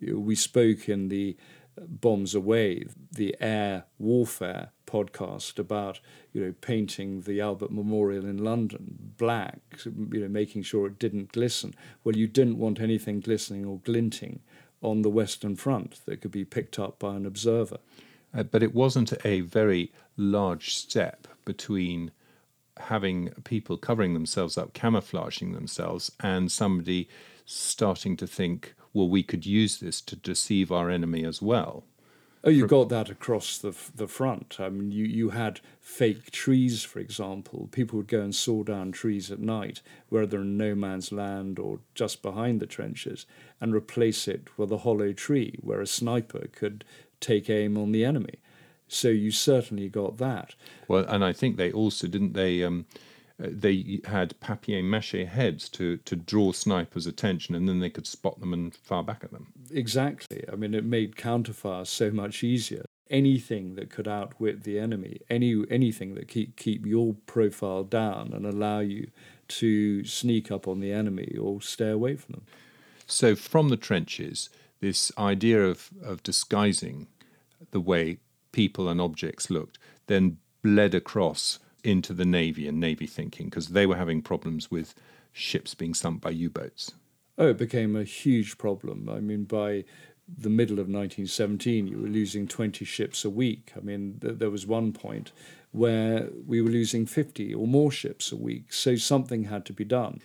[0.00, 1.36] We spoke in the
[1.76, 6.00] Bombs Away, the air warfare podcast about
[6.32, 11.32] you know painting the Albert Memorial in London black, you know making sure it didn't
[11.32, 11.74] glisten.
[12.02, 14.40] Well, you didn't want anything glistening or glinting
[14.82, 17.78] on the Western Front that could be picked up by an observer.
[18.36, 22.10] Uh, but it wasn't a very large step between
[22.78, 27.08] having people covering themselves up, camouflaging themselves, and somebody
[27.44, 31.84] starting to think, well, we could use this to deceive our enemy as well.
[32.46, 34.56] Oh, you got that across the the front.
[34.60, 37.70] I mean, you, you had fake trees, for example.
[37.72, 39.80] People would go and saw down trees at night,
[40.10, 43.24] where they're in no man's land or just behind the trenches,
[43.62, 46.84] and replace it with a hollow tree where a sniper could
[47.18, 48.40] take aim on the enemy.
[48.88, 50.54] So you certainly got that.
[50.86, 52.62] Well, and I think they also didn't they.
[52.62, 52.84] Um,
[53.42, 58.06] Uh, they had papier mache heads to, to draw snipers' attention, and then they could
[58.06, 59.52] spot them and fire back at them.
[59.72, 60.44] Exactly.
[60.52, 62.84] I mean, it made counterfire so much easier.
[63.10, 68.46] Anything that could outwit the enemy, any anything that keep keep your profile down and
[68.46, 69.08] allow you
[69.46, 72.46] to sneak up on the enemy or stay away from them.
[73.06, 74.48] So, from the trenches,
[74.80, 77.08] this idea of, of disguising
[77.72, 78.18] the way
[78.52, 83.86] people and objects looked then bled across into the Navy and Navy thinking because they
[83.86, 84.94] were having problems with
[85.32, 86.94] ships being sunk by U boats.
[87.36, 89.08] Oh, it became a huge problem.
[89.08, 89.84] I mean, by
[90.26, 93.72] the middle of 1917, you were losing 20 ships a week.
[93.76, 95.32] I mean, th- there was one point
[95.72, 98.72] where we were losing 50 or more ships a week.
[98.72, 100.20] So something had to be done.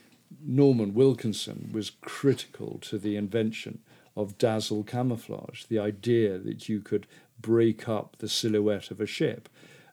[0.46, 3.80] Norman Wilkinson was critical to the invention
[4.16, 7.08] of dazzle camouflage, the idea that you could
[7.42, 9.50] break up the silhouette of a ship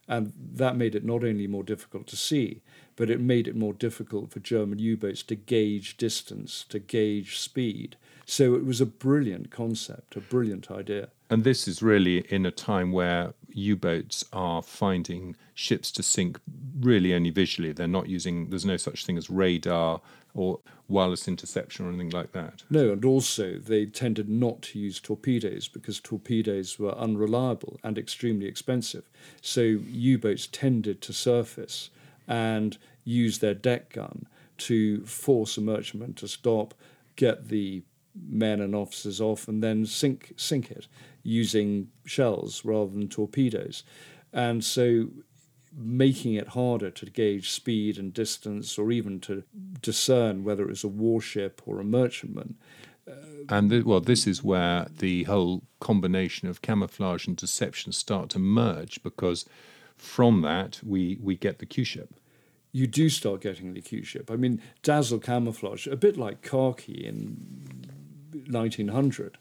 [0.08, 2.62] and that made it not only more difficult to see,
[2.96, 7.38] but it made it more difficult for German U boats to gauge distance, to gauge
[7.38, 7.96] speed.
[8.24, 11.08] So it was a brilliant concept, a brilliant idea.
[11.30, 16.40] And this is really in a time where U boats are finding ships to sink
[16.80, 17.72] really only visually.
[17.72, 20.00] They're not using, there's no such thing as radar
[20.34, 22.62] or wireless interception or anything like that.
[22.70, 28.46] No, and also they tended not to use torpedoes because torpedoes were unreliable and extremely
[28.46, 29.08] expensive.
[29.40, 31.90] So U boats tended to surface
[32.28, 34.26] and use their deck gun
[34.58, 36.74] to force a merchantman to stop,
[37.16, 37.82] get the
[38.28, 40.86] men and officers off, and then sink sink it
[41.22, 43.82] using shells rather than torpedoes.
[44.32, 45.08] And so
[45.76, 49.42] making it harder to gauge speed and distance or even to
[49.82, 52.56] discern whether it was a warship or a merchantman.
[53.08, 53.12] Uh,
[53.50, 58.38] and the, well, this is where the whole combination of camouflage and deception start to
[58.38, 59.44] merge because
[59.96, 62.14] from that we, we get the Q ship.
[62.72, 64.30] You do start getting the Q ship.
[64.30, 67.36] I mean, dazzle camouflage, a bit like khaki in
[68.48, 69.38] 1900,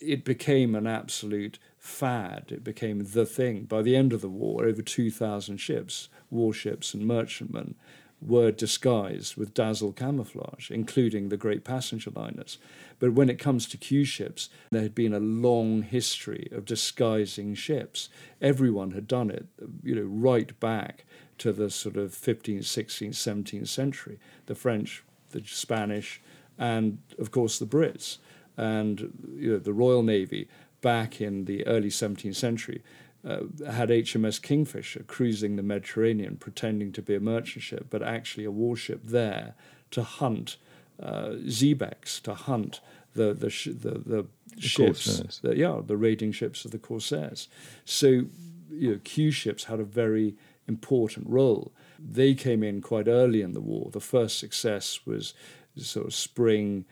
[0.00, 2.46] it became an absolute fad.
[2.48, 3.64] It became the thing.
[3.64, 7.74] By the end of the war, over 2,000 ships, warships, and merchantmen
[8.20, 12.58] were disguised with dazzle camouflage, including the great passenger liners.
[12.98, 17.54] But when it comes to Q ships, there had been a long history of disguising
[17.54, 18.08] ships.
[18.40, 19.46] Everyone had done it,
[19.82, 21.04] you know, right back
[21.38, 24.18] to the sort of 15th, 16th, 17th century.
[24.46, 26.22] The French, the Spanish,
[26.58, 28.18] and of course the Brits.
[28.56, 30.48] And you know, the Royal Navy
[30.80, 32.82] back in the early 17th century
[33.26, 38.44] uh, had HMS Kingfisher cruising the Mediterranean, pretending to be a merchant ship, but actually
[38.44, 39.54] a warship there
[39.90, 40.56] to hunt
[41.02, 42.80] uh, xebecs, to hunt
[43.14, 47.48] the the sh- the, the, the ships, the, yeah, the raiding ships of the Corsairs.
[47.84, 48.26] So
[48.70, 50.36] you know, Q ships had a very
[50.68, 51.72] important role.
[51.98, 53.90] They came in quite early in the war.
[53.90, 55.34] The first success was
[55.76, 56.84] sort of spring,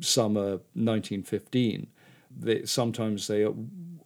[0.00, 1.86] summer 1915.
[2.30, 3.46] They, sometimes they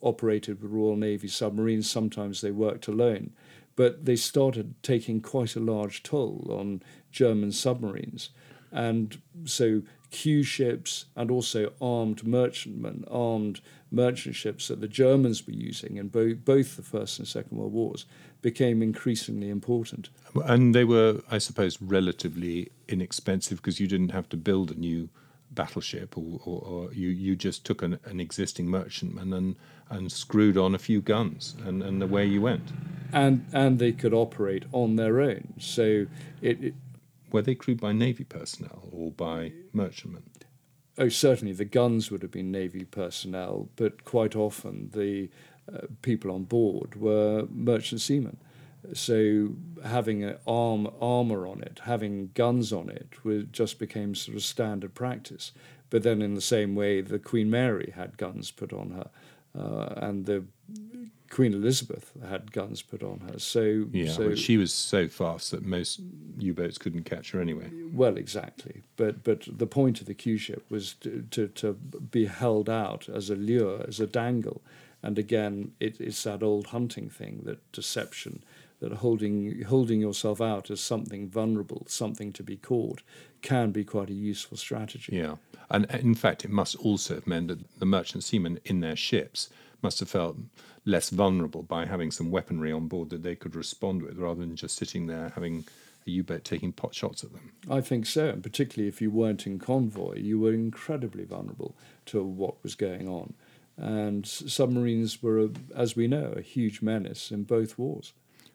[0.00, 3.32] operated with Royal Navy submarines, sometimes they worked alone.
[3.76, 8.30] But they started taking quite a large toll on German submarines.
[8.70, 13.60] And so Q ships and also armed merchantmen, armed
[13.90, 17.72] merchant ships that the Germans were using in bo- both the First and Second World
[17.72, 18.06] Wars
[18.40, 20.10] became increasingly important.
[20.44, 25.08] And they were, I suppose, relatively inexpensive because you didn't have to build a new
[25.54, 29.56] battleship or, or, or you, you just took an, an, existing merchantman and,
[29.90, 32.72] and screwed on a few guns and, and away you went.
[33.12, 35.54] And, and they could operate on their own.
[35.58, 36.06] So
[36.40, 36.74] it, it
[37.30, 40.22] were they crewed by Navy personnel or by merchantmen?
[40.96, 45.28] Oh, certainly the guns would have been Navy personnel, but quite often the
[45.72, 48.36] uh, people on board were merchant seamen.
[48.92, 49.50] So
[49.84, 54.42] having an arm armor on it, having guns on it, was, just became sort of
[54.42, 55.52] standard practice.
[55.90, 59.10] But then, in the same way, the Queen Mary had guns put on her,
[59.56, 60.44] uh, and the
[61.30, 63.38] Queen Elizabeth had guns put on her.
[63.38, 66.00] So yeah, so, she was so fast that most
[66.38, 67.70] U-boats couldn't catch her anyway.
[67.92, 68.82] Well, exactly.
[68.96, 73.08] But but the point of the Q ship was to, to, to be held out
[73.08, 74.62] as a lure, as a dangle,
[75.02, 78.42] and again, it, it's that old hunting thing that deception,
[78.80, 83.02] that holding holding yourself out as something vulnerable, something to be caught,
[83.40, 85.16] can be quite a useful strategy.
[85.16, 85.36] Yeah,
[85.70, 88.96] and uh, in fact, it must also have meant that the merchant seamen in their
[88.96, 89.48] ships
[89.82, 90.36] must have felt
[90.84, 94.56] less vulnerable by having some weaponry on board that they could respond with, rather than
[94.56, 95.64] just sitting there having
[96.06, 97.52] a U-boat taking pot shots at them.
[97.70, 101.74] I think so, and particularly if you weren't in convoy, you were incredibly vulnerable
[102.06, 103.32] to what was going on.
[103.76, 108.12] And submarines were, as we know, a huge menace in both wars.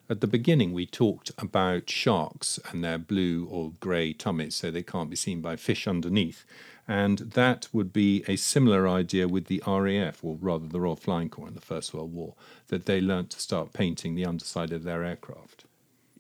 [0.09, 4.81] At the beginning, we talked about sharks and their blue or grey tummies, so they
[4.81, 6.45] can't be seen by fish underneath.
[6.87, 11.29] And that would be a similar idea with the RAF, or rather the Royal Flying
[11.29, 12.33] Corps in the First World War,
[12.69, 15.65] that they learnt to start painting the underside of their aircraft.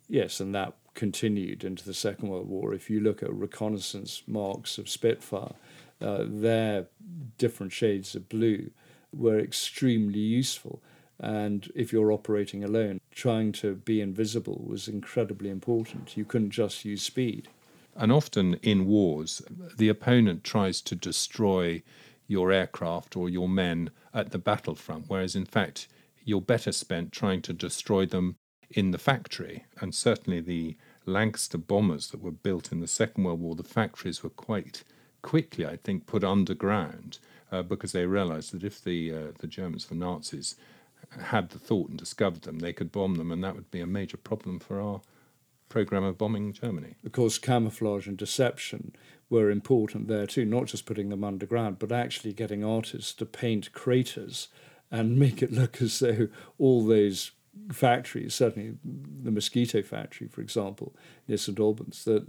[0.07, 2.75] Yes, and that continued into the Second World War.
[2.75, 5.53] If you look at reconnaissance marks of Spitfire,
[5.99, 6.85] uh, their
[7.39, 8.69] different shades of blue
[9.11, 10.83] were extremely useful.
[11.19, 16.15] And if you're operating alone, trying to be invisible was incredibly important.
[16.15, 17.49] You couldn't just use speed.
[17.95, 19.41] And often in wars,
[19.77, 21.83] the opponent tries to destroy
[22.27, 25.87] your aircraft or your men at the battlefront, whereas in fact,
[26.23, 28.35] you're better spent trying to destroy them
[28.69, 29.65] in the factory.
[29.81, 34.23] And certainly the Lancaster bombers that were built in the Second World War, the factories
[34.23, 34.83] were quite
[35.21, 37.17] quickly, I think, put underground
[37.51, 40.55] uh, because they realized that if the uh, the Germans, the Nazis,
[41.25, 43.87] had the thought and discovered them, they could bomb them, and that would be a
[43.87, 45.01] major problem for our
[45.67, 46.95] program of bombing Germany.
[47.05, 48.93] Of course, camouflage and deception
[49.29, 53.71] were important there too, not just putting them underground, but actually getting artists to paint
[53.71, 54.47] craters
[54.91, 57.31] and make it look as though all those
[57.71, 60.95] factories, certainly the Mosquito factory, for example,
[61.27, 62.25] near St Albans, that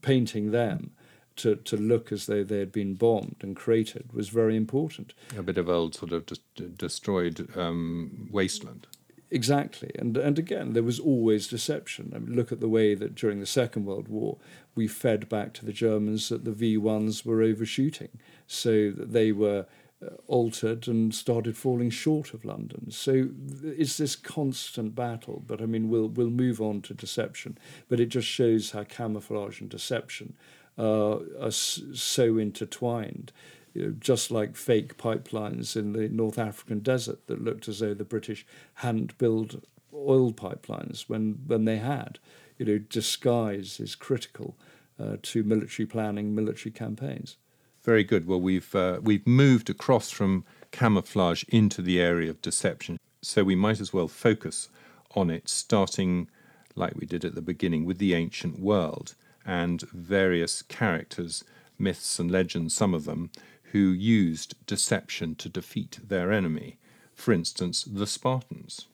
[0.00, 0.92] painting them
[1.36, 5.14] to, to look as though they had been bombed and cratered was very important.
[5.36, 8.86] A bit of old sort of de- destroyed um, wasteland.
[9.30, 12.12] Exactly, and and again, there was always deception.
[12.14, 14.36] I mean, look at the way that during the Second World War,
[14.76, 18.10] we fed back to the Germans that the V ones were overshooting,
[18.46, 19.66] so that they were
[20.00, 22.92] uh, altered and started falling short of London.
[22.92, 23.30] So
[23.64, 25.42] it's this constant battle.
[25.44, 29.60] But I mean, we'll we'll move on to deception, but it just shows how camouflage
[29.60, 30.34] and deception
[30.78, 33.32] uh, are so intertwined.
[33.72, 37.94] You know, just like fake pipelines in the North African desert that looked as though
[37.94, 39.56] the British hadn't built
[39.92, 42.18] oil pipelines when, when they had.
[42.58, 44.56] You know, disguise is critical
[44.98, 47.36] uh, to military planning, military campaigns.
[47.82, 48.26] Very good.
[48.26, 53.56] Well, we've uh, we've moved across from camouflage into the area of deception, so we
[53.56, 54.68] might as well focus
[55.14, 56.28] on it, starting
[56.74, 59.14] like we did at the beginning with the ancient world
[59.44, 61.44] and various characters,
[61.78, 63.30] myths and legends, some of them,
[63.72, 66.78] who used deception to defeat their enemy.
[67.14, 68.86] For instance, the Spartans.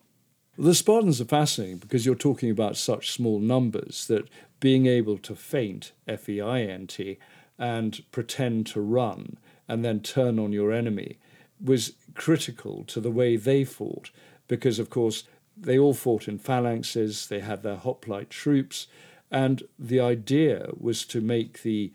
[0.59, 4.29] The Spartans are fascinating because you're talking about such small numbers that
[4.59, 7.19] being able to feint, F E I N T,
[7.59, 9.37] and pretend to run
[9.69, 11.19] and then turn on your enemy
[11.63, 14.11] was critical to the way they fought
[14.49, 15.25] because, of course,
[15.57, 18.87] they all fought in phalanxes, they had their hoplite troops,
[19.31, 21.93] and the idea was to make the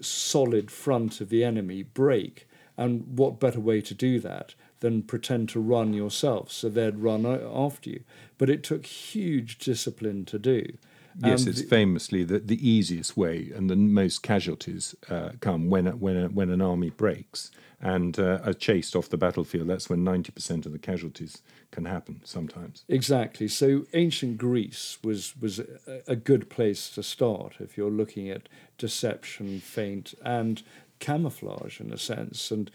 [0.00, 2.46] solid front of the enemy break.
[2.76, 6.50] And what better way to do that than pretend to run yourself.
[6.50, 8.02] So they'd run after you.
[8.36, 10.76] But it took huge discipline to do.
[11.22, 15.86] Yes, And it's famously the, the easiest way and the most casualties uh, come when
[15.86, 17.50] a, when a, when an army breaks
[17.80, 19.68] and uh, are chased off the battlefield.
[19.68, 22.20] That's when ninety percent of the casualties can happen.
[22.24, 22.84] Sometimes.
[22.88, 23.46] Exactly.
[23.48, 25.66] So ancient Greece was was a,
[26.08, 28.48] a good place to start if you're looking at
[28.78, 30.62] deception, feint, and
[30.98, 32.50] camouflage in a sense.
[32.50, 32.70] And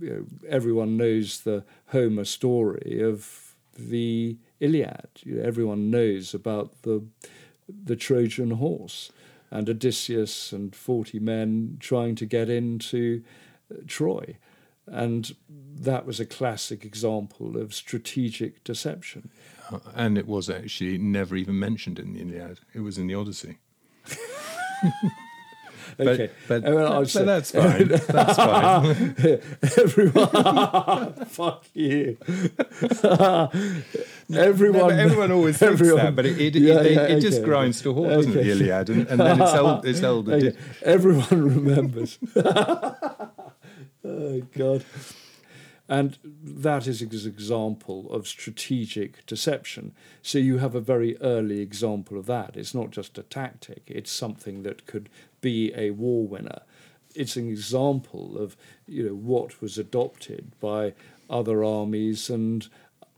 [0.00, 5.08] you know, everyone knows the Homer story of the Iliad.
[5.24, 7.02] You know, everyone knows about the
[7.84, 9.10] the Trojan horse
[9.50, 13.22] and Odysseus and forty men trying to get into
[13.70, 14.36] uh, Troy.
[14.86, 19.30] And that was a classic example of strategic deception.
[19.70, 22.60] Uh, and it was actually never even mentioned in the Iliad.
[22.74, 23.58] It was in the Odyssey.
[26.00, 27.88] Okay, but, Uh, well, but that's fine.
[27.88, 29.16] That's fine.
[29.78, 32.16] everyone, fuck you.
[34.34, 37.42] everyone, No, everyone always thinks everyone- that, but it, it, Yeah, it, yeah, it just
[37.42, 38.42] grinds to a halt, doesn't it, Okay.
[38.44, 38.90] the Iliad?
[38.90, 42.18] And, and then it's held, it's held Okay, Everyone remembers.
[44.04, 44.84] oh God.
[45.88, 49.92] And that is an example of strategic deception.
[50.22, 52.56] So you have a very early example of that.
[52.56, 55.10] It's not just a tactic, it's something that could
[55.42, 56.62] be a war winner.
[57.14, 60.94] It's an example of you know what was adopted by
[61.28, 62.66] other armies and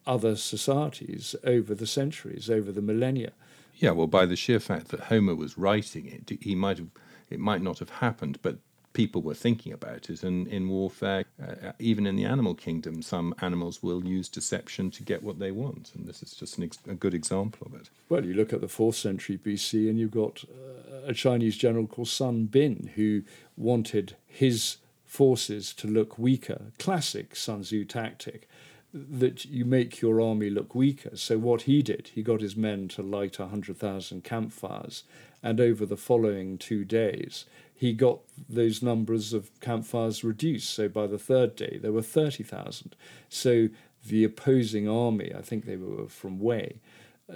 [0.06, 3.32] other societies over the centuries, over the millennia.
[3.76, 6.88] Yeah, well, by the sheer fact that Homer was writing it, he might have,
[7.30, 8.58] it might not have happened, but
[8.94, 10.22] people were thinking about it.
[10.22, 15.02] And in warfare, uh, even in the animal kingdom, some animals will use deception to
[15.02, 17.90] get what they want, and this is just ex- a good example of it.
[18.08, 21.86] Well, you look at the fourth century BC, and you've got uh, a Chinese general
[21.86, 23.22] called Sun Bin who
[23.56, 26.62] wanted his forces to look weaker.
[26.78, 28.48] Classic Sun Tzu tactic
[28.94, 31.16] that you make your army look weaker.
[31.16, 35.02] So what he did, he got his men to light a hundred thousand campfires,
[35.42, 40.70] and over the following two days, he got those numbers of campfires reduced.
[40.70, 42.96] So by the third day, there were thirty thousand.
[43.28, 43.68] So
[44.06, 46.80] the opposing army, I think they were from Wei,
[47.28, 47.34] uh,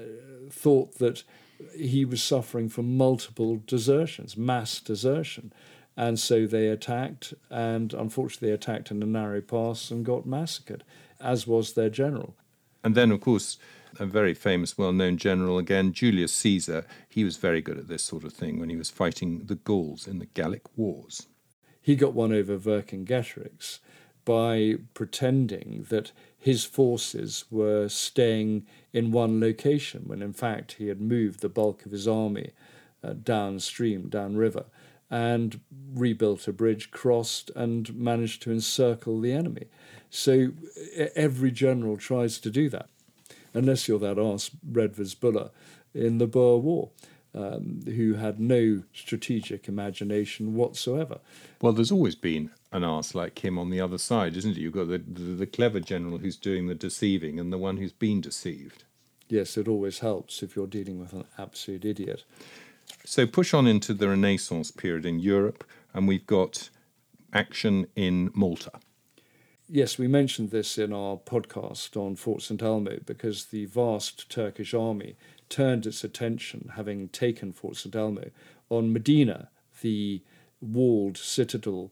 [0.50, 1.24] thought that
[1.74, 5.52] he was suffering from multiple desertions, mass desertion.
[5.96, 10.84] And so they attacked, and unfortunately, they attacked in a narrow pass and got massacred,
[11.20, 12.36] as was their general.
[12.84, 13.58] And then, of course,
[13.98, 18.02] a very famous, well known general again, Julius Caesar, he was very good at this
[18.02, 21.26] sort of thing when he was fighting the Gauls in the Gallic Wars.
[21.80, 23.78] He got one over Vercingetorix
[24.24, 31.00] by pretending that his forces were staying in one location when in fact he had
[31.00, 32.52] moved the bulk of his army
[33.02, 34.66] uh, downstream, downriver,
[35.10, 35.60] and
[35.94, 39.66] rebuilt a bridge, crossed, and managed to encircle the enemy.
[40.10, 40.48] So
[41.16, 42.88] every general tries to do that,
[43.58, 45.50] unless you're that arse Redvers Buller
[45.92, 46.90] in the Boer War,
[47.34, 51.18] um, who had no strategic imagination whatsoever.
[51.60, 54.58] Well, there's always been an arse like him on the other side, isn't it?
[54.58, 57.92] You've got the, the, the clever general who's doing the deceiving and the one who's
[57.92, 58.84] been deceived.
[59.28, 62.24] Yes, it always helps if you're dealing with an absolute idiot.
[63.04, 66.70] So push on into the Renaissance period in Europe, and we've got
[67.32, 68.72] action in Malta.
[69.70, 72.62] Yes, we mentioned this in our podcast on Fort St.
[72.62, 75.16] Elmo because the vast Turkish army
[75.50, 77.94] turned its attention, having taken Fort St.
[77.94, 78.30] Elmo,
[78.70, 79.48] on Mdina,
[79.82, 80.22] the
[80.62, 81.90] walled citadel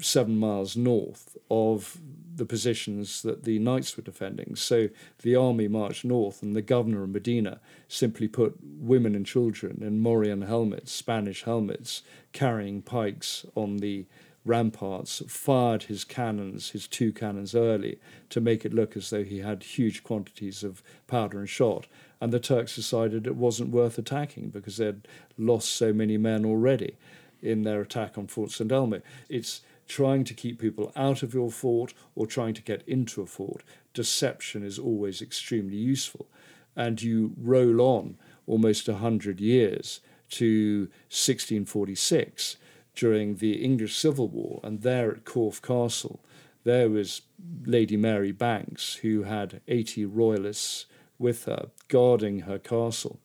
[0.00, 1.98] seven miles north of
[2.34, 4.56] the positions that the knights were defending.
[4.56, 4.88] So
[5.20, 7.58] the army marched north, and the governor of Mdina
[7.88, 12.02] simply put women and children in morion helmets, Spanish helmets,
[12.32, 14.06] carrying pikes on the
[14.44, 17.98] ramparts, fired his cannons, his two cannons early,
[18.30, 21.86] to make it look as though he had huge quantities of powder and shot.
[22.20, 26.96] And the Turks decided it wasn't worth attacking because they'd lost so many men already
[27.42, 28.70] in their attack on Fort St.
[28.70, 29.00] Elmo.
[29.28, 33.26] It's trying to keep people out of your fort or trying to get into a
[33.26, 33.62] fort.
[33.92, 36.28] Deception is always extremely useful.
[36.76, 38.16] And you roll on
[38.46, 42.56] almost a hundred years to 1646
[43.00, 46.22] during the English Civil War, and there at Corfe Castle,
[46.64, 47.22] there was
[47.64, 50.84] Lady Mary Banks, who had 80 royalists
[51.18, 53.18] with her guarding her castle.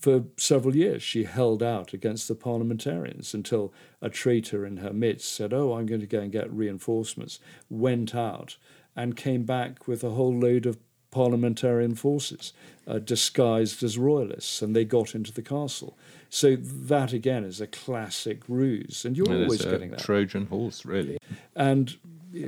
[0.00, 5.32] For several years she held out against the parliamentarians until a traitor in her midst
[5.32, 7.38] said, Oh, I'm going to go and get reinforcements,
[7.70, 8.56] went out
[8.96, 10.83] and came back with a whole load of
[11.14, 12.52] parliamentarian forces
[12.86, 15.96] uh, disguised as royalists, and they got into the castle.
[16.28, 20.84] So that again is a classic ruse, and you're And always getting that Trojan horse,
[20.84, 21.18] really.
[21.54, 21.96] and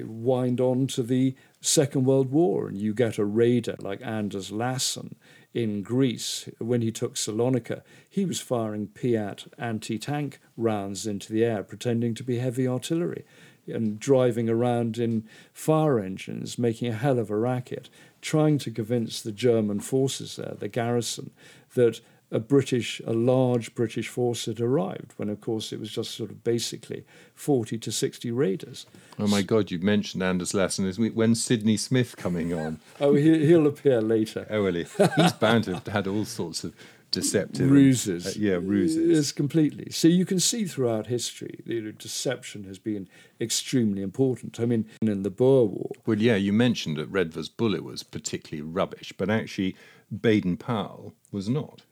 [0.04, 5.14] wind on to the Second World War, and you get a raider like Anders Lassen
[5.54, 6.48] in Greece.
[6.58, 12.14] When he took Salonika, he was firing Piat anti tank rounds into the air, pretending
[12.14, 13.24] to be heavy artillery
[13.66, 17.88] and driving around in fire engines, making a hell of a racket,
[18.20, 21.30] trying to convince the German forces there, the garrison,
[21.74, 22.00] that
[22.30, 26.30] a British, a large British force had arrived, when of course it was just sort
[26.30, 27.04] of basically
[27.34, 28.86] 40 to 60 raiders.
[29.18, 30.86] Oh my God, you mentioned Anders Lassen.
[30.86, 32.80] Is when's Sidney Smith coming on?
[33.00, 34.46] oh, he, will appear later.
[34.50, 36.74] Oh, well, he's bound to have had all sorts of
[37.16, 38.26] deceptive ruses.
[38.26, 39.16] Uh, yeah, ruses.
[39.16, 39.90] Yes, completely.
[39.90, 43.08] So you can see throughout history, you know, deception has been
[43.40, 44.60] extremely important.
[44.60, 45.90] I mean, in the Boer War.
[46.04, 49.74] Well, yeah, you mentioned that Redvers Buller was particularly rubbish, but actually
[50.20, 51.82] Baden Powell was not.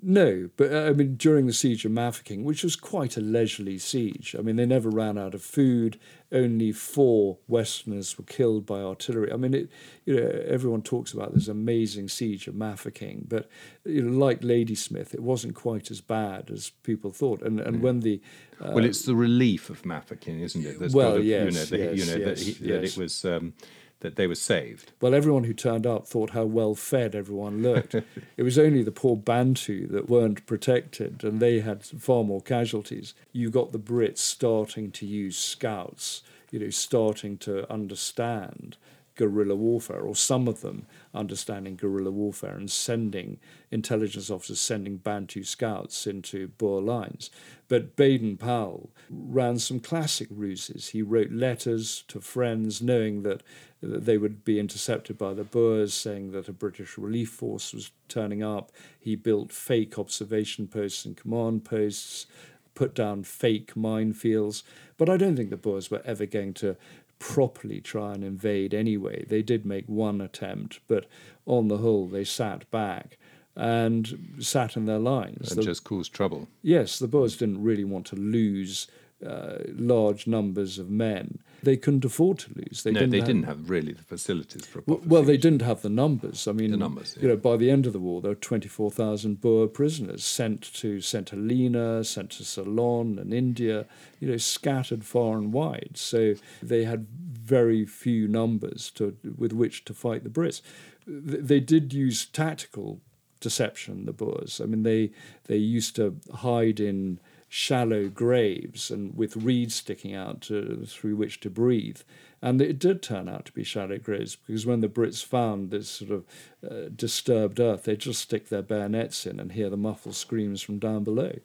[0.00, 3.78] No, but uh, I mean, during the siege of Mafeking, which was quite a leisurely
[3.78, 5.98] siege, I mean, they never ran out of food.
[6.30, 9.32] Only four Westerners were killed by artillery.
[9.32, 9.68] I mean, it,
[10.04, 13.50] you know, everyone talks about this amazing siege of Mafeking, but
[13.84, 17.42] you know, like Ladysmith, it wasn't quite as bad as people thought.
[17.42, 17.80] And and mm.
[17.80, 18.20] when the
[18.60, 20.92] uh, well, it's the relief of Mafeking, isn't it?
[20.92, 22.58] Well, yes, you know, the, yes, you know yes, that, he, yes.
[22.60, 23.24] that it was.
[23.24, 23.54] Um,
[24.00, 24.92] that they were saved.
[25.00, 27.94] Well, everyone who turned up thought how well fed everyone looked.
[28.36, 33.14] it was only the poor Bantu that weren't protected, and they had far more casualties.
[33.32, 38.76] You got the Brits starting to use scouts, you know, starting to understand
[39.18, 43.38] guerrilla warfare, or some of them understanding guerrilla warfare and sending
[43.70, 47.30] intelligence officers sending Bantu scouts into Boer lines.
[47.66, 50.88] But Baden Powell ran some classic ruses.
[50.88, 53.42] He wrote letters to friends knowing that
[53.82, 58.42] they would be intercepted by the Boers, saying that a British relief force was turning
[58.42, 58.72] up.
[58.98, 62.26] He built fake observation posts and command posts,
[62.74, 64.62] put down fake minefields.
[64.96, 66.76] But I don't think the Boers were ever going to
[67.18, 69.24] properly try and invade anyway.
[69.28, 71.06] They did make one attempt, but
[71.46, 73.18] on the whole, they sat back
[73.56, 75.50] and sat in their lines.
[75.50, 76.48] And the, just caused trouble.
[76.62, 78.86] Yes, the Boers didn't really want to lose
[79.24, 81.38] uh, large numbers of men.
[81.62, 82.84] They couldn't afford to lose.
[82.84, 84.82] They no, didn't they have, didn't have really the facilities for.
[84.86, 86.46] well, well, they didn't have the numbers.
[86.46, 87.14] I mean, the numbers.
[87.16, 87.22] Yeah.
[87.22, 90.62] You know, by the end of the war, there were twenty-four thousand Boer prisoners sent
[90.74, 93.86] to St Helena, sent to Ceylon and India.
[94.20, 95.92] You know, scattered far and wide.
[95.94, 100.62] So they had very few numbers to with which to fight the Brits.
[101.06, 103.00] They did use tactical
[103.40, 104.04] deception.
[104.04, 104.60] The Boers.
[104.62, 105.10] I mean, they
[105.46, 107.18] they used to hide in
[107.48, 112.00] shallow graves and with reeds sticking out to, through which to breathe.
[112.40, 115.88] And it did turn out to be shallow graves because when the Brits found this
[115.88, 116.24] sort of
[116.68, 120.78] uh, disturbed earth, they just stick their bayonets in and hear the muffled screams from
[120.78, 121.38] down below.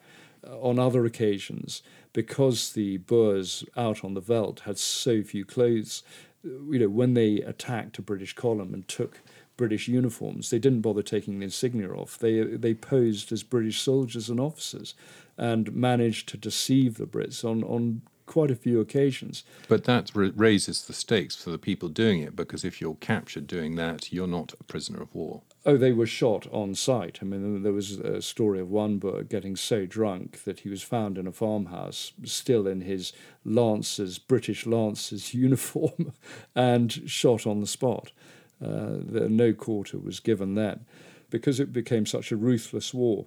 [0.46, 1.82] Uh, on other occasions,
[2.12, 6.04] because the Boers out on the veldt had so few clothes,
[6.44, 9.22] you know, when they attacked a British column and took
[9.56, 10.50] British uniforms.
[10.50, 12.18] They didn't bother taking the insignia off.
[12.18, 14.96] They they posed as British soldiers and officers,
[15.38, 19.44] and managed to deceive the Brits on on quite a few occasions.
[19.68, 23.76] But that raises the stakes for the people doing it because if you're captured doing
[23.76, 25.42] that, you're not a prisoner of war.
[25.66, 27.20] Oh, they were shot on sight.
[27.22, 30.84] I mean, there was a story of one Boer getting so drunk that he was
[30.84, 33.14] found in a farmhouse, still in his
[33.46, 36.14] Lancers, British Lancers uniform,
[36.56, 38.12] and shot on the spot.
[38.64, 40.86] Uh, no quarter was given then
[41.30, 43.26] because it became such a ruthless war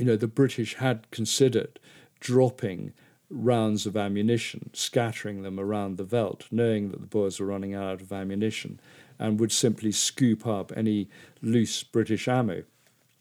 [0.00, 1.78] you know, the British had considered
[2.20, 2.94] dropping
[3.28, 8.00] rounds of ammunition, scattering them around the veldt, knowing that the Boers were running out
[8.00, 8.80] of ammunition,
[9.18, 11.10] and would simply scoop up any
[11.42, 12.62] loose British ammo.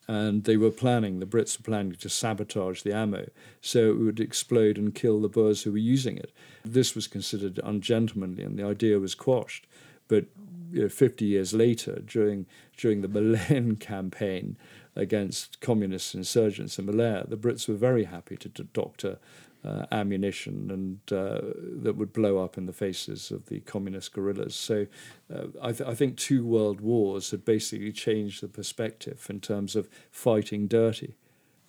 [0.07, 3.27] And they were planning, the Brits were planning to sabotage the ammo
[3.59, 6.31] so it would explode and kill the Boers who were using it.
[6.63, 9.67] This was considered ungentlemanly and the idea was quashed.
[10.07, 10.25] But
[10.71, 12.45] you know, 50 years later, during,
[12.77, 14.57] during the Berlin campaign,
[14.95, 19.19] against communist insurgents in Malaya, the Brits were very happy to doctor
[19.63, 21.41] uh, ammunition and uh,
[21.81, 24.55] that would blow up in the faces of the communist guerrillas.
[24.55, 24.85] So
[25.33, 29.75] uh, I, th- I, think two world wars had basically changed the perspective in terms
[29.75, 31.15] of fighting dirty.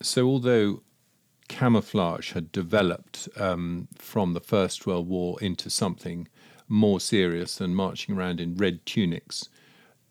[0.02, 0.82] So although
[1.48, 6.28] camouflage had developed um, from the First World War into something
[6.68, 9.48] more serious than marching around in red tunics,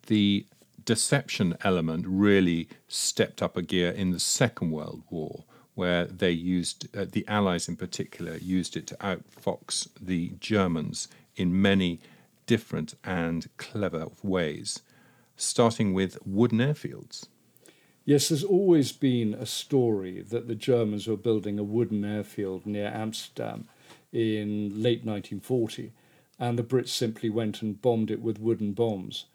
[0.08, 0.46] the
[0.90, 5.44] deception element really stepped up a gear in the Second World War,
[5.76, 11.62] where they used, uh, the Allies in particular, used it to outfox the Germans in
[11.62, 12.00] many
[12.48, 14.82] different and clever ways,
[15.38, 17.28] starting with wooden airfields.
[18.04, 22.88] Yes, there's always been a story that the Germans were building a wooden airfield near
[22.88, 23.68] Amsterdam
[24.12, 25.92] in late 1940
[26.40, 29.26] and the Brits simply went and bombed it with wooden bombs.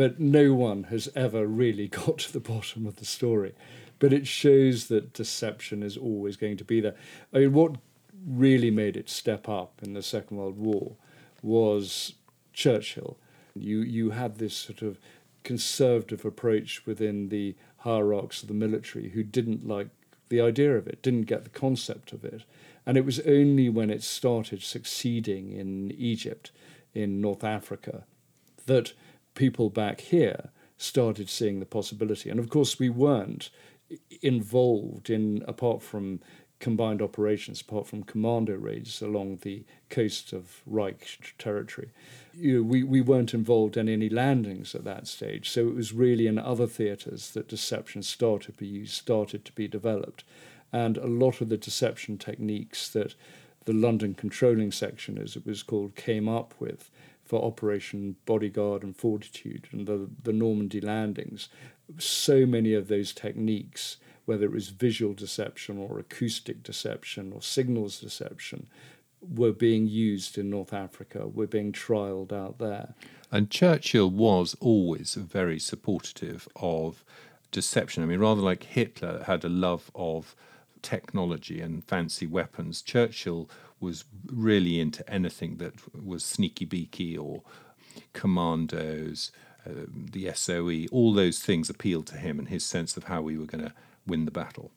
[0.00, 3.52] But no one has ever really got to the bottom of the story.
[3.98, 6.94] But it shows that deception is always going to be there.
[7.34, 7.76] I mean, what
[8.26, 10.96] really made it step up in the Second World War
[11.42, 12.14] was
[12.54, 13.18] Churchill.
[13.54, 14.98] You you had this sort of
[15.44, 19.88] conservative approach within the hierarchs of the military who didn't like
[20.30, 22.44] the idea of it, didn't get the concept of it.
[22.86, 26.52] And it was only when it started succeeding in Egypt,
[26.94, 28.06] in North Africa,
[28.64, 28.94] that
[29.34, 32.30] people back here started seeing the possibility.
[32.30, 33.50] And of course, we weren't
[34.22, 36.20] involved in, apart from
[36.58, 41.90] combined operations, apart from commando raids along the coast of Reich territory.
[42.34, 45.50] You know, we, we weren't involved in any landings at that stage.
[45.50, 49.52] So it was really in other theatres that deception started to be used, started to
[49.52, 50.22] be developed.
[50.72, 53.14] And a lot of the deception techniques that
[53.64, 56.90] the London Controlling Section, as it was called, came up with
[57.30, 61.48] for Operation Bodyguard and Fortitude and the, the Normandy landings,
[61.96, 68.00] so many of those techniques, whether it was visual deception or acoustic deception or signals
[68.00, 68.66] deception,
[69.20, 72.94] were being used in North Africa, were being trialled out there.
[73.30, 77.04] And Churchill was always very supportive of
[77.52, 78.02] deception.
[78.02, 80.34] I mean, rather like Hitler had a love of
[80.82, 83.48] technology and fancy weapons, Churchill
[83.80, 87.42] was really into anything that was sneaky beaky or
[88.12, 89.32] commandos,
[89.66, 93.36] uh, the SOE, all those things appealed to him and his sense of how we
[93.36, 93.72] were going to
[94.06, 94.70] win the battle.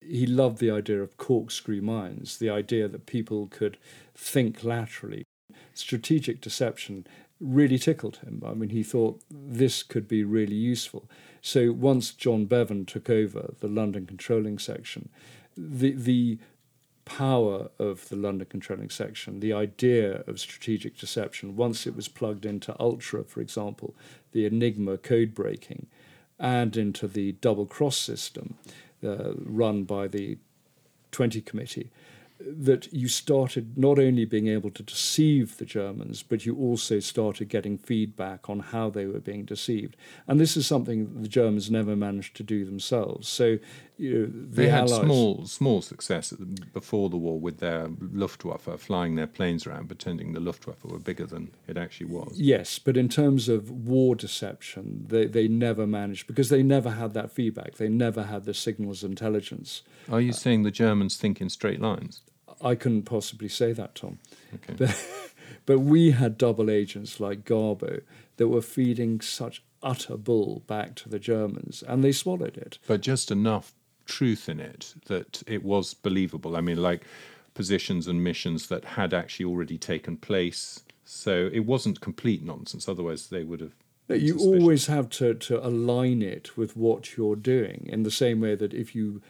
[0.00, 3.78] He loved the idea of corkscrew minds, the idea that people could
[4.14, 5.24] think laterally.
[5.72, 7.06] Strategic deception
[7.40, 8.42] really tickled him.
[8.46, 11.08] I mean, he thought this could be really useful.
[11.40, 15.08] So once John Bevan took over the London controlling section,
[15.56, 16.38] the the
[17.04, 22.46] power of the London controlling section, the idea of strategic deception, once it was plugged
[22.46, 23.94] into Ultra, for example,
[24.32, 25.86] the Enigma code breaking,
[26.38, 28.54] and into the double cross system
[29.04, 30.38] uh, run by the
[31.12, 31.90] 20 Committee,
[32.40, 37.48] that you started not only being able to deceive the Germans, but you also started
[37.48, 39.96] getting feedback on how they were being deceived.
[40.26, 43.28] And this is something the Germans never managed to do themselves.
[43.28, 43.58] So,
[43.96, 46.32] you know, the they had Allies, small small success
[46.72, 51.26] before the war with their Luftwaffe flying their planes around, pretending the Luftwaffe were bigger
[51.26, 52.38] than it actually was.
[52.38, 57.14] Yes, but in terms of war deception, they, they never managed because they never had
[57.14, 57.74] that feedback.
[57.74, 59.82] They never had the signals intelligence.
[60.10, 62.22] Are you saying the Germans think in straight lines?
[62.60, 64.18] I couldn't possibly say that, Tom.
[64.54, 64.74] Okay.
[64.76, 65.06] But,
[65.66, 68.02] but we had double agents like Garbo
[68.36, 72.78] that were feeding such utter bull back to the Germans, and they swallowed it.
[72.86, 73.72] But just enough
[74.06, 76.56] truth in it that it was believable.
[76.56, 77.04] I mean, like
[77.54, 80.80] positions and missions that had actually already taken place.
[81.04, 82.88] So it wasn't complete nonsense.
[82.88, 83.74] Otherwise, they would have.
[84.08, 84.46] You suspicious.
[84.46, 88.74] always have to, to align it with what you're doing in the same way that
[88.74, 89.22] if you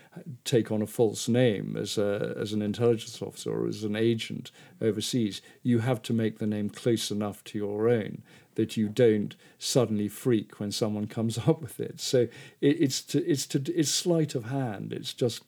[0.42, 4.50] take on a false name as, a, as an intelligence officer or as an agent
[4.80, 8.22] overseas, you have to make the name close enough to your own
[8.54, 12.00] that you don't suddenly freak when someone comes up with it.
[12.00, 12.28] So
[12.60, 15.42] it, it's, to, it's, to, it's sleight of hand, it's just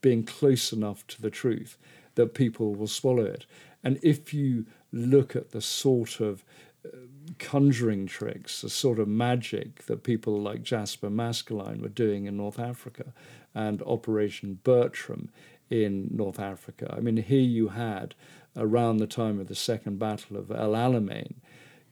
[0.00, 1.76] being close enough to the truth
[2.14, 3.46] that people will swallow it.
[3.82, 6.44] And if you look at the sort of
[6.84, 6.90] uh,
[7.38, 12.58] conjuring tricks, the sort of magic that people like Jasper Maskelyne were doing in North
[12.58, 13.12] Africa
[13.54, 15.30] and Operation Bertram
[15.70, 16.94] in North Africa.
[16.96, 18.14] I mean, here you had,
[18.56, 21.34] around the time of the Second Battle of El Alamein,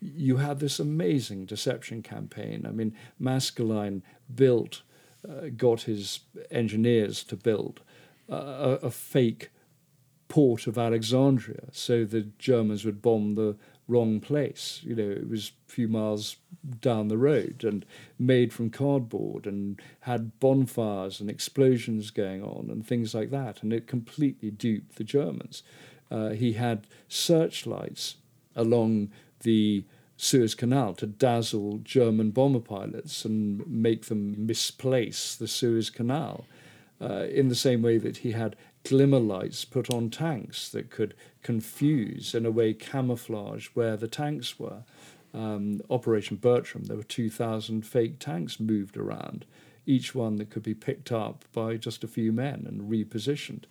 [0.00, 2.64] you had this amazing deception campaign.
[2.66, 4.02] I mean, Maskelyne
[4.34, 4.82] built,
[5.28, 6.20] uh, got his
[6.50, 7.80] engineers to build
[8.30, 9.50] uh, a, a fake
[10.28, 13.56] port of Alexandria so the Germans would bomb the
[13.88, 14.80] wrong place.
[14.84, 16.36] You know, it was a few miles
[16.80, 17.84] down the road and
[18.18, 23.62] made from cardboard and had bonfires and explosions going on and things like that.
[23.62, 25.64] And it completely duped the Germans.
[26.10, 28.16] Uh, he had searchlights
[28.54, 29.10] along
[29.40, 29.84] the
[30.16, 36.44] Suez Canal to dazzle German bomber pilots and make them misplace the Suez Canal.
[37.00, 41.14] Uh, in the same way that he had glimmer lights put on tanks that could
[41.42, 44.82] confuse, in a way, camouflage where the tanks were.
[45.32, 49.46] Um, Operation Bertram, there were 2,000 fake tanks moved around,
[49.86, 53.64] each one that could be picked up by just a few men and repositioned.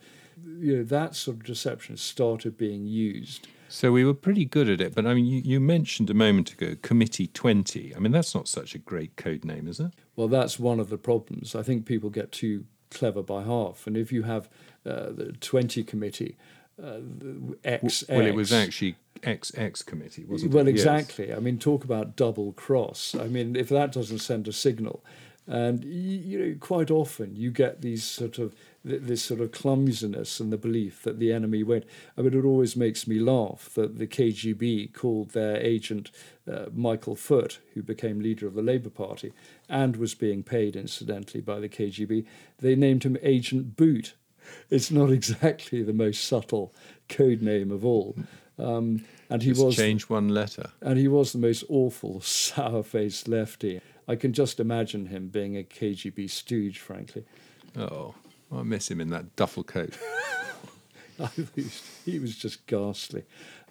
[0.59, 3.47] You know, that sort of deception started being used.
[3.69, 4.95] So we were pretty good at it.
[4.95, 7.95] But I mean, you, you mentioned a moment ago Committee 20.
[7.95, 9.93] I mean, that's not such a great code name, is it?
[10.15, 11.55] Well, that's one of the problems.
[11.55, 13.85] I think people get too clever by half.
[13.87, 14.49] And if you have
[14.85, 16.35] uh, the 20 committee,
[16.83, 16.99] uh,
[17.63, 18.03] X.
[18.09, 20.75] Well, it was actually XX committee, wasn't well, it?
[20.75, 20.81] Yes.
[20.81, 21.33] exactly.
[21.33, 23.15] I mean, talk about double cross.
[23.15, 25.03] I mean, if that doesn't send a signal,
[25.45, 28.55] and you know, quite often you get these sort of
[28.89, 31.85] this sort of clumsiness and the belief that the enemy won't.
[32.17, 36.11] I mean, it always makes me laugh that the KGB called their agent
[36.51, 39.31] uh, Michael Foot, who became leader of the Labour Party
[39.67, 42.25] and was being paid incidentally by the KGB.
[42.59, 44.15] They named him Agent Boot.
[44.69, 46.73] It's not exactly the most subtle
[47.07, 48.15] code name of all.
[48.57, 50.71] Um, and he Just was change one letter.
[50.81, 53.79] and he was the most awful, sour faced lefty.
[54.07, 57.23] I can just imagine him being a KGB stooge, frankly.
[57.77, 58.15] Oh,
[58.51, 59.97] I miss him in that duffel coat.
[62.05, 63.23] he was just ghastly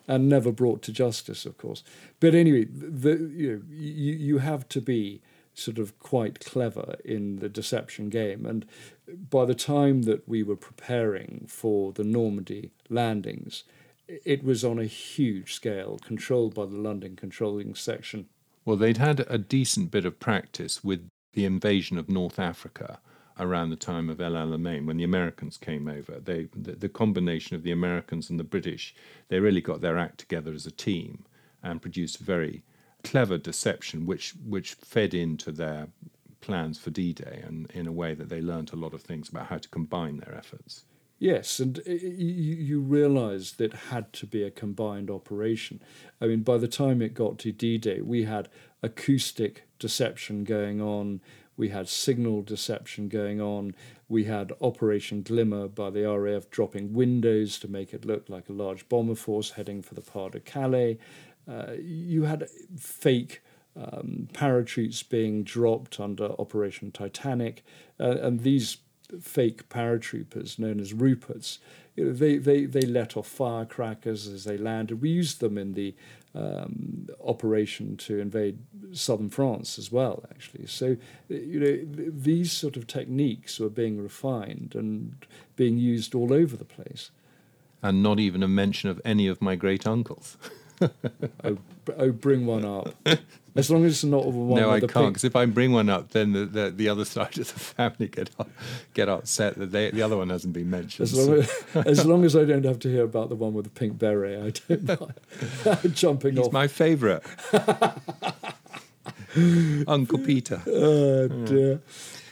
[0.06, 1.84] and never brought to justice, of course.
[2.20, 5.20] But anyway, the, you, know, you, you have to be
[5.54, 8.46] sort of quite clever in the deception game.
[8.46, 8.64] And
[9.08, 13.64] by the time that we were preparing for the Normandy landings,
[14.06, 18.26] it was on a huge scale, controlled by the London controlling section.
[18.64, 23.00] Well, they'd had a decent bit of practice with the invasion of North Africa
[23.38, 26.18] around the time of El Alamein when the Americans came over.
[26.18, 28.94] They, the, the combination of the Americans and the British,
[29.28, 31.24] they really got their act together as a team
[31.62, 32.62] and produced very
[33.04, 35.88] clever deception, which which fed into their
[36.40, 39.46] plans for D-Day, and in a way that they learnt a lot of things about
[39.46, 40.84] how to combine their efforts.
[41.18, 45.82] Yes, and uh, you, you realised it had to be a combined operation.
[46.20, 48.48] I mean, by the time it got to D Day, we had
[48.82, 51.20] acoustic deception going on,
[51.58, 53.74] we had signal deception going on,
[54.08, 58.52] we had Operation Glimmer by the RAF dropping windows to make it look like a
[58.52, 60.98] large bomber force heading for the Pas de Calais.
[61.46, 62.48] Uh, you had
[62.78, 63.42] fake
[63.76, 67.64] um, parachutes being dropped under Operation Titanic,
[68.00, 68.78] uh, and these
[69.20, 71.58] fake paratroopers known as Ruperts.
[71.96, 75.02] You know, they, they, they let off firecrackers as they landed.
[75.02, 75.94] We used them in the
[76.34, 78.58] um, operation to invade
[78.92, 80.66] southern France as well, actually.
[80.66, 80.96] So,
[81.28, 85.24] you know, these sort of techniques were being refined and
[85.56, 87.10] being used all over the place.
[87.82, 90.36] And not even a mention of any of my great uncles.
[91.44, 91.58] oh,
[91.96, 92.94] oh, bring one up.
[93.58, 94.60] As long as it's not the one.
[94.60, 97.36] no, I can't because if I bring one up, then the, the, the other side
[97.38, 98.30] of the family get
[98.94, 101.04] get upset that they, the other one hasn't been mentioned.
[101.08, 103.64] As long as, as long as I don't have to hear about the one with
[103.64, 104.88] the pink beret, I don't
[105.84, 106.52] mind jumping He's off.
[106.52, 107.22] my favourite.
[109.86, 110.62] Uncle Peter.
[110.66, 111.80] Oh dear.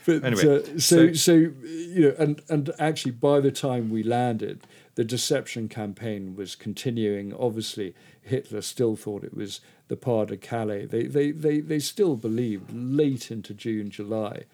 [0.06, 4.02] But, Anyway, uh, so, so- so you know, and and actually, by the time we
[4.04, 4.60] landed,
[4.96, 7.32] the deception campaign was continuing.
[7.34, 10.86] Obviously, Hitler still thought it was the Pas de Calais.
[10.86, 14.44] They they they they still believed late into June, July,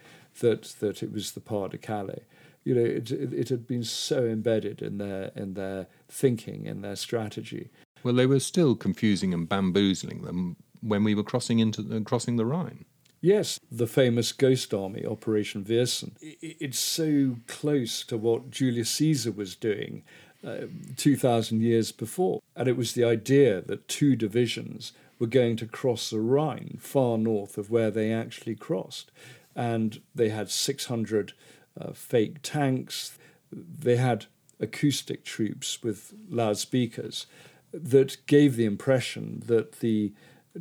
[0.41, 2.25] that that it was the Pas de Calais.
[2.65, 6.83] You know, it, it it had been so embedded in their in their thinking, in
[6.83, 7.71] their strategy.
[8.03, 12.35] Well, they were still confusing and bamboozling them when we were crossing into the, crossing
[12.35, 12.85] the Rhine.
[13.21, 16.17] Yes, the famous Ghost Army, Operation Viersen.
[16.21, 20.03] It's so close to what Julius Caesar was doing
[20.47, 20.67] uh,
[20.97, 22.41] 2,000 years before.
[22.57, 27.17] And it was the idea that two divisions were going to cross the Rhine far
[27.17, 29.13] north of where they actually crossed.
[29.55, 31.33] And they had 600
[31.81, 33.19] uh, fake tanks,
[33.53, 34.27] they had
[34.61, 37.27] acoustic troops with loudspeakers
[37.73, 40.13] that gave the impression that the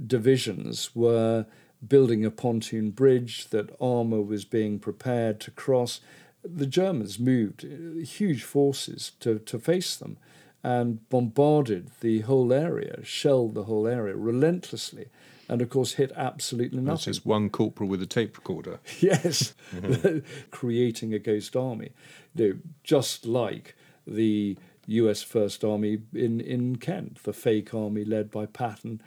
[0.07, 1.45] divisions were
[1.87, 5.99] building a pontoon bridge, that armour was being prepared to cross.
[6.43, 10.17] The Germans moved uh, huge forces to, to face them
[10.63, 15.07] and bombarded the whole area, shelled the whole area relentlessly,
[15.49, 16.95] and of course hit absolutely nothing.
[16.95, 18.79] That's just one corporal with a tape recorder.
[18.99, 19.53] Yes,
[20.51, 21.91] creating a ghost army,
[22.35, 23.75] you know, just like
[24.05, 25.21] the U.S.
[25.23, 29.01] First Army in in Kent, the fake army led by Patton,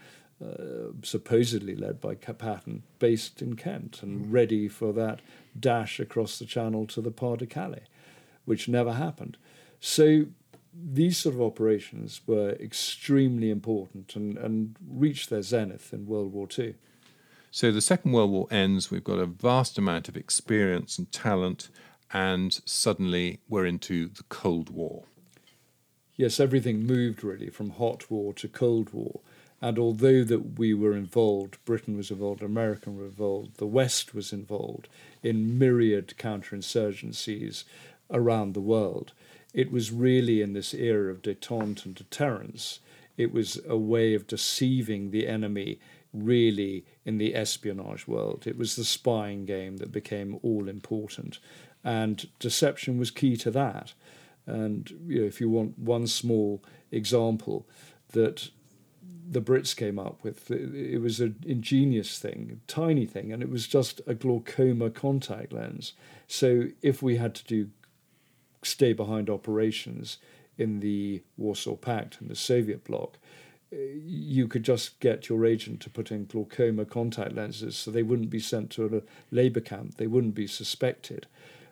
[0.44, 5.20] uh, supposedly led by Patton, based in Kent and ready for that
[5.58, 7.84] dash across the Channel to the Pas de Calais,
[8.44, 9.36] which never happened.
[9.80, 10.26] So
[10.72, 16.48] these sort of operations were extremely important and, and reached their zenith in World War
[16.58, 16.74] II.
[17.50, 18.90] So the Second World War ends.
[18.90, 21.68] We've got a vast amount of experience and talent,
[22.12, 25.04] and suddenly we're into the Cold War.
[26.16, 29.20] yes, everything moved really from hot war to cold war.
[29.64, 34.30] And although that we were involved, Britain was involved, America was involved, the West was
[34.30, 34.88] involved
[35.22, 37.64] in myriad counterinsurgencies
[38.10, 39.14] around the world,
[39.54, 42.80] it was really in this era of detente and deterrence.
[43.16, 45.78] It was a way of deceiving the enemy
[46.12, 48.46] really in the espionage world.
[48.46, 51.38] It was the spying game that became all important.
[51.82, 53.94] And deception was key to that.
[54.44, 56.62] And you know, if you want one small
[56.92, 57.66] example
[58.12, 58.50] that
[59.26, 63.50] the Brits came up with, it was an ingenious thing, a tiny thing, and it
[63.50, 65.94] was just a glaucoma contact lens.
[66.26, 67.70] So if we had to do
[68.62, 70.18] stay behind operations
[70.56, 73.18] in the Warsaw Pact and the Soviet bloc,
[73.70, 78.30] you could just get your agent to put in glaucoma contact lenses so they wouldn't
[78.30, 81.26] be sent to a labour camp, they wouldn't be suspected.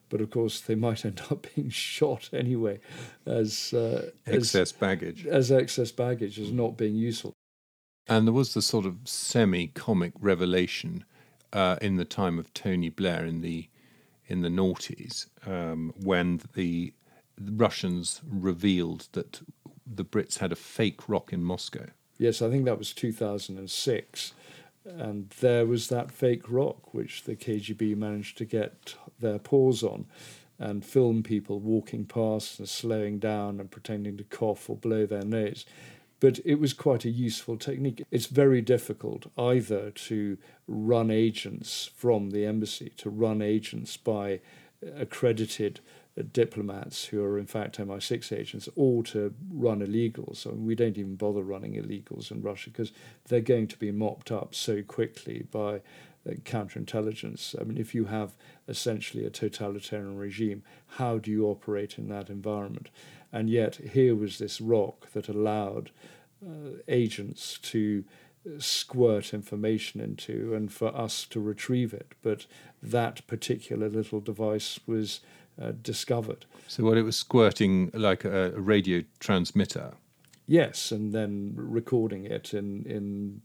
[0.09, 2.81] But of course, they might end up being shot anyway
[3.25, 5.27] as uh, excess as, baggage.
[5.27, 7.33] As excess baggage, as not being useful.
[8.09, 11.05] And there was the sort of semi comic revelation
[11.53, 13.69] uh, in the time of Tony Blair in the
[14.27, 16.93] in the noughties um, when the
[17.39, 19.43] Russians revealed that
[19.87, 21.87] the Brits had a fake rock in Moscow.
[22.19, 24.33] Yes, I think that was 2006.
[24.85, 30.07] And there was that fake rock which the KGB managed to get their paws on
[30.59, 35.25] and film people walking past and slowing down and pretending to cough or blow their
[35.25, 35.67] nose.
[36.23, 38.05] But it was quite a useful technique.
[38.13, 44.39] It's very difficult either to run agents from the embassy, to run agents by
[44.97, 45.81] accredited
[46.33, 50.47] diplomats who are in fact MI6 agents, or to run illegals.
[50.47, 52.93] I mean, we don't even bother running illegals in Russia because
[53.27, 55.81] they're going to be mopped up so quickly by
[56.25, 57.61] uh, counterintelligence.
[57.61, 58.37] I mean, if you have
[58.69, 62.91] essentially a totalitarian regime, how do you operate in that environment?
[63.33, 65.91] And yet, here was this rock that allowed
[66.45, 68.05] uh, agents to
[68.59, 72.15] squirt information into and for us to retrieve it.
[72.23, 72.47] But
[72.83, 75.21] that particular little device was
[75.61, 76.47] uh, discovered.
[76.67, 79.95] So, what it was squirting like a, a, radio transmitter?
[80.47, 83.43] Yes, and then recording it in in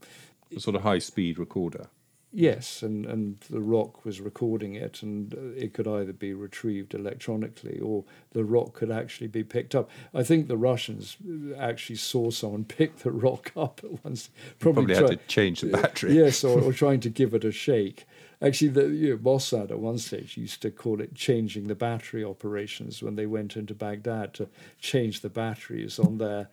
[0.56, 1.88] a sort of high speed recorder.
[2.30, 6.92] Yes, and, and the rock was recording it, and uh, it could either be retrieved
[6.92, 9.88] electronically or the rock could actually be picked up.
[10.12, 11.16] I think the Russians
[11.58, 14.28] actually saw someone pick the rock up at once.
[14.58, 16.14] Probably, probably had to change the battery.
[16.16, 18.06] yes, or, or trying to give it a shake.
[18.42, 22.22] Actually, the you know, Mossad at one stage used to call it changing the battery
[22.22, 24.48] operations when they went into Baghdad to
[24.78, 26.48] change the batteries on their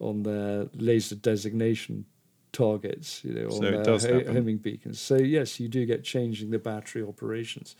[0.00, 2.06] on their laser designation
[2.52, 5.00] targets, you know, so on their ho- homing beacons.
[5.00, 7.76] So yes, you do get changing the battery operations.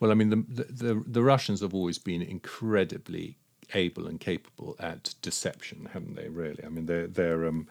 [0.00, 3.38] Well, I mean, the, the the Russians have always been incredibly
[3.72, 6.28] able and capable at deception, haven't they?
[6.28, 7.68] Really, I mean, their their um,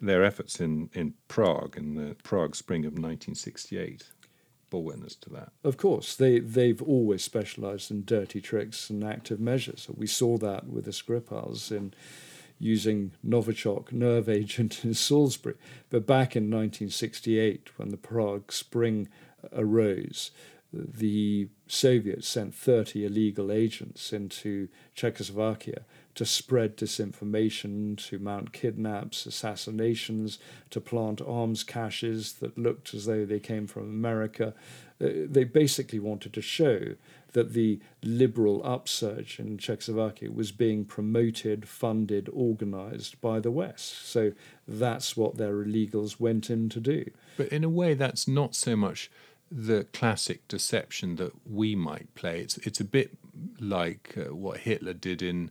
[0.00, 4.04] their efforts in in Prague in the Prague Spring of 1968
[4.70, 5.52] bore witness to that.
[5.64, 9.88] Of course, they they've always specialised in dirty tricks and active measures.
[9.94, 11.94] We saw that with the Skripals in
[12.58, 15.56] using Novichok nerve agent in Salisbury.
[15.90, 19.08] But back in 1968, when the Prague Spring
[19.52, 20.30] arose,
[20.72, 25.82] the Soviets sent 30 illegal agents into Czechoslovakia
[26.14, 30.38] to spread disinformation, to mount kidnaps, assassinations,
[30.70, 34.54] to plant arms caches that looked as though they came from America.
[35.00, 36.94] Uh, they basically wanted to show
[37.32, 44.06] that the liberal upsurge in Czechoslovakia was being promoted, funded, organized by the West.
[44.06, 44.32] So
[44.66, 47.10] that's what their illegals went in to do.
[47.36, 49.10] But in a way, that's not so much
[49.50, 52.40] the classic deception that we might play.
[52.40, 53.18] It's it's a bit
[53.60, 55.50] like uh, what Hitler did in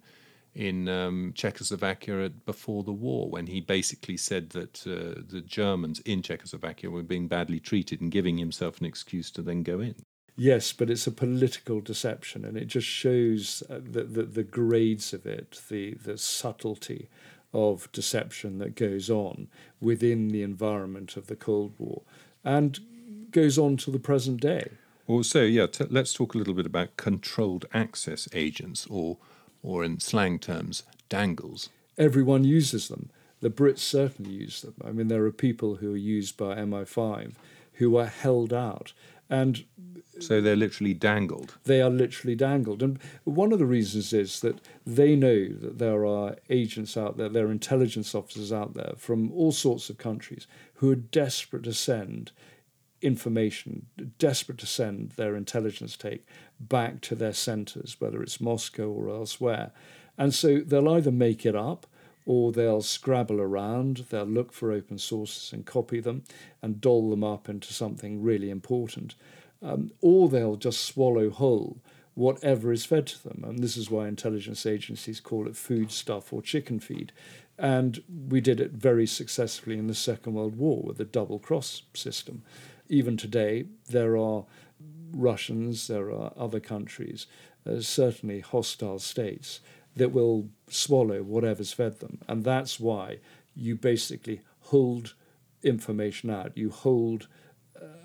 [0.54, 6.22] in um, Czechoslovakia before the war, when he basically said that uh, the Germans in
[6.22, 9.96] Czechoslovakia were being badly treated and giving himself an excuse to then go in.
[10.36, 15.14] Yes, but it's a political deception, and it just shows uh, the, the, the grades
[15.14, 17.10] of it, the, the subtlety
[17.54, 19.48] of deception that goes on
[19.80, 22.02] within the environment of the Cold War
[22.44, 22.80] and
[23.32, 24.70] goes on to the present day.
[25.08, 29.18] Well, so yeah, t- let's talk a little bit about controlled access agents or
[29.64, 31.70] or in slang terms, dangles.
[31.98, 33.12] Everyone uses them.
[33.42, 34.74] The Brits certainly use them.
[34.84, 37.34] I mean, there are people who are used by MI5
[37.74, 38.94] who are held out.
[39.32, 39.64] And
[40.20, 41.58] so they're literally dangled.
[41.64, 42.84] They are literally dangled.
[42.84, 47.30] And one of the reasons is that they know that there are agents out there,
[47.30, 51.74] there are intelligence officers out there from all sorts of countries who are desperate to
[51.74, 52.32] send
[53.02, 53.88] information,
[54.20, 56.26] desperate to send their intelligence take
[56.60, 59.72] back to their centres, whether it's Moscow or elsewhere.
[60.18, 61.88] And so they'll either make it up
[62.26, 66.24] or they'll scrabble around, they'll look for open sources and copy them
[66.62, 69.16] and doll them up into something really important,
[69.62, 71.78] um, or they'll just swallow whole
[72.14, 73.44] whatever is fed to them.
[73.48, 77.14] And this is why intelligence agencies call it food stuff or chicken feed.
[77.58, 81.84] And we did it very successfully in the Second World War with the double cross
[81.94, 82.44] system
[82.92, 84.44] even today, there are
[85.14, 87.26] Russians, there are other countries,
[87.66, 89.62] uh, certainly hostile states,
[89.96, 92.20] that will swallow whatever's fed them.
[92.28, 93.18] And that's why
[93.56, 95.14] you basically hold
[95.64, 96.58] information out.
[96.58, 97.28] You hold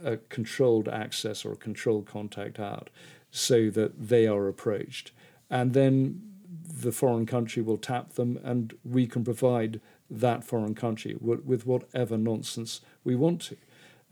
[0.04, 2.90] a controlled access or a controlled contact out
[3.30, 5.12] so that they are approached.
[5.50, 6.22] And then
[6.68, 12.16] the foreign country will tap them, and we can provide that foreign country with whatever
[12.16, 13.56] nonsense we want to.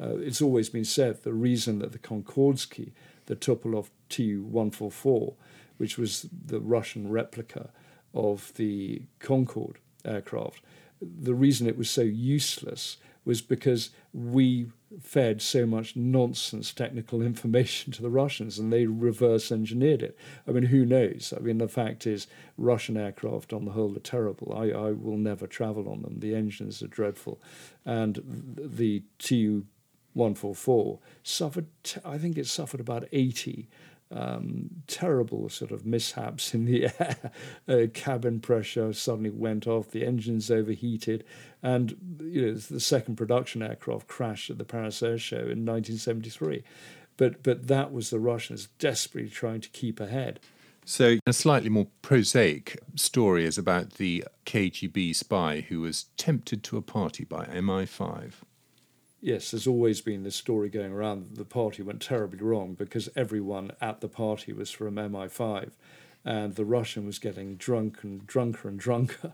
[0.00, 2.92] Uh, it's always been said the reason that the Concordski,
[3.26, 5.34] the Tupolev Tu 144,
[5.76, 7.70] which was the Russian replica
[8.14, 10.62] of the Concorde aircraft,
[11.00, 14.66] the reason it was so useless was because we
[15.00, 20.16] fed so much nonsense technical information to the Russians and they reverse engineered it.
[20.46, 21.32] I mean, who knows?
[21.36, 24.54] I mean, the fact is, Russian aircraft on the whole are terrible.
[24.56, 26.20] I, I will never travel on them.
[26.20, 27.40] The engines are dreadful.
[27.84, 28.20] And
[28.56, 29.66] the Tu
[30.12, 31.66] 144 suffered,
[32.04, 33.68] I think it suffered about 80
[34.14, 37.32] um, terrible sort of mishaps in the air.
[37.68, 41.24] Uh, cabin pressure suddenly went off, the engines overheated,
[41.62, 46.62] and you know the second production aircraft crashed at the Paris Air Show in 1973.
[47.16, 50.40] But but that was the Russians desperately trying to keep ahead.
[50.86, 56.76] So, a slightly more prosaic story is about the KGB spy who was tempted to
[56.76, 58.32] a party by MI5
[59.24, 63.08] yes, there's always been this story going around that the party went terribly wrong because
[63.16, 65.70] everyone at the party was from MI5
[66.26, 69.32] and the Russian was getting drunk and drunker and drunker.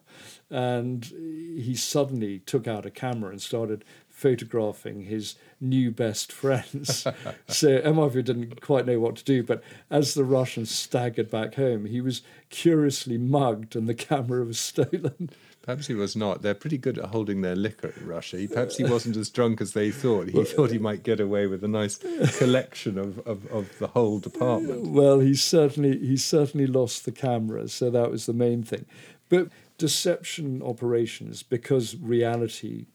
[0.49, 7.07] And he suddenly took out a camera and started photographing his new best friends.
[7.49, 11.85] so MI5 didn't quite know what to do, but as the Russian staggered back home,
[11.85, 15.31] he was curiously mugged and the camera was stolen.
[15.63, 16.41] Perhaps he was not.
[16.41, 18.47] They're pretty good at holding their liquor in Russia.
[18.51, 20.29] Perhaps he wasn't as drunk as they thought.
[20.29, 21.99] He thought he might get away with a nice
[22.39, 24.89] collection of, of, of the whole department.
[24.89, 28.87] Well, he certainly he certainly lost the camera, so that was the main thing.
[29.29, 32.87] But deception operations, because reality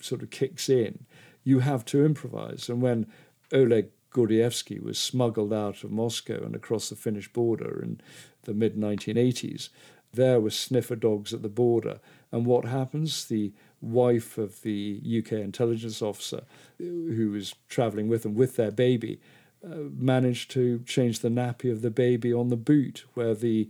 [0.00, 1.06] sort of kicks in,
[1.44, 2.68] you have to improvise.
[2.68, 3.06] And when
[3.52, 8.00] Oleg Gordievsky was smuggled out of Moscow and across the Finnish border in
[8.42, 9.70] the mid 1980s,
[10.12, 12.00] there were sniffer dogs at the border.
[12.30, 13.24] And what happens?
[13.24, 16.42] The wife of the UK intelligence officer
[16.78, 19.20] who was traveling with them with their baby
[19.64, 23.68] uh, managed to change the nappy of the baby on the boot where the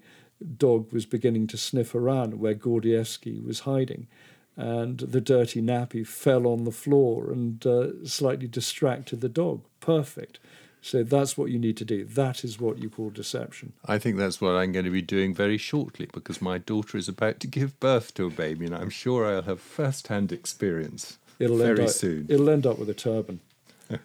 [0.57, 4.09] dog was beginning to sniff around, where Gordievsky was hiding.
[4.57, 9.64] And the dirty nappy fell on the floor and uh, slightly distracted the dog.
[9.80, 10.38] Perfect.
[10.85, 12.05] So that's what you need to do.
[12.05, 13.72] That is what you call deception.
[13.87, 17.09] I think that's what I'm going to be doing very shortly because my daughter is
[17.09, 21.18] about to give birth to a baby, and I'm sure I'll have first hand experience
[21.39, 22.26] it'll very up, soon.
[22.28, 23.39] It'll end up with a turban.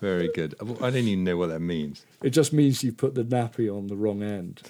[0.00, 0.54] very good.
[0.60, 2.06] I don't even know what that means.
[2.22, 4.62] It just means you put the nappy on the wrong end.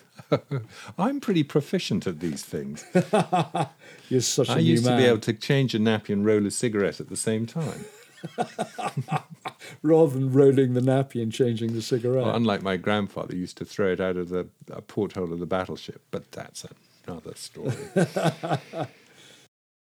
[0.98, 2.84] I'm pretty proficient at these things.
[4.08, 6.50] You're such a I used to be able to change a nappy and roll a
[6.50, 7.84] cigarette at the same time.
[9.82, 12.24] Rather than rolling the nappy and changing the cigarette.
[12.24, 14.48] Well, unlike my grandfather, he used to throw it out of the
[14.86, 16.66] porthole of the battleship, but that's
[17.06, 17.74] another story.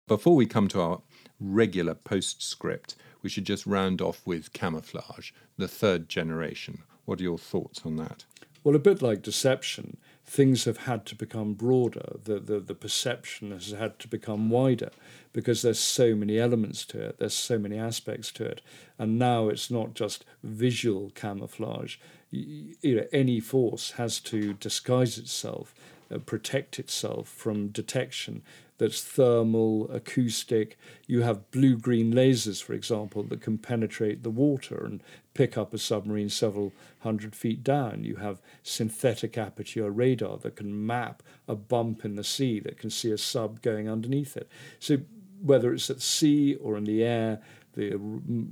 [0.09, 1.03] Before we come to our
[1.39, 6.83] regular postscript, we should just round off with camouflage, the third generation.
[7.05, 8.25] What are your thoughts on that?
[8.65, 9.97] Well, a bit like deception,
[10.31, 12.19] things have had to become broader.
[12.23, 14.91] The, the, the perception has had to become wider
[15.33, 18.61] because there's so many elements to it, there's so many aspects to it.
[18.97, 21.97] And now it's not just visual camouflage.
[22.31, 25.75] You, you know, any force has to disguise itself,
[26.15, 28.43] uh, protect itself from detection
[28.81, 30.79] that's thermal, acoustic.
[31.07, 35.03] You have blue green lasers, for example, that can penetrate the water and
[35.35, 38.05] pick up a submarine several hundred feet down.
[38.05, 42.89] You have synthetic aperture radar that can map a bump in the sea, that can
[42.89, 44.49] see a sub going underneath it.
[44.79, 45.01] So,
[45.43, 47.43] whether it's at sea or in the air,
[47.75, 48.01] the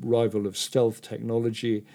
[0.04, 1.86] arrival of stealth technology,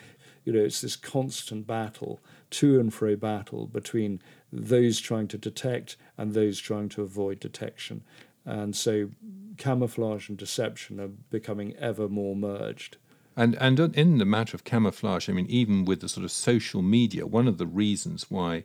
[0.44, 2.20] you know, it's this constant battle,
[2.50, 4.22] to and fro battle between
[4.52, 8.02] those trying to detect and those trying to avoid detection.
[8.46, 9.10] And so
[9.58, 12.96] camouflage and deception are becoming ever more merged.
[13.36, 16.82] And and in the matter of camouflage, I mean, even with the sort of social
[16.82, 18.64] media, one of the reasons why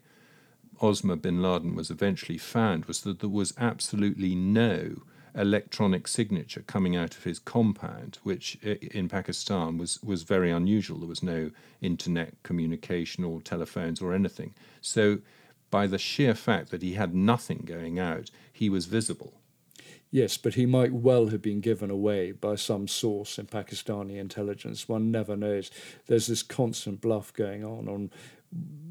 [0.81, 5.03] Osama bin Laden was eventually found was that there was absolutely no
[5.35, 10.99] electronic signature coming out of his compound, which in Pakistan was, was very unusual.
[10.99, 11.51] There was no
[11.81, 14.55] internet communication or telephones or anything.
[14.81, 15.19] So,
[15.71, 19.35] by the sheer fact that he had nothing going out, he was visible.
[20.11, 24.89] Yes, but he might well have been given away by some source in Pakistani intelligence.
[24.89, 25.71] One never knows.
[26.07, 28.11] There's this constant bluff going on on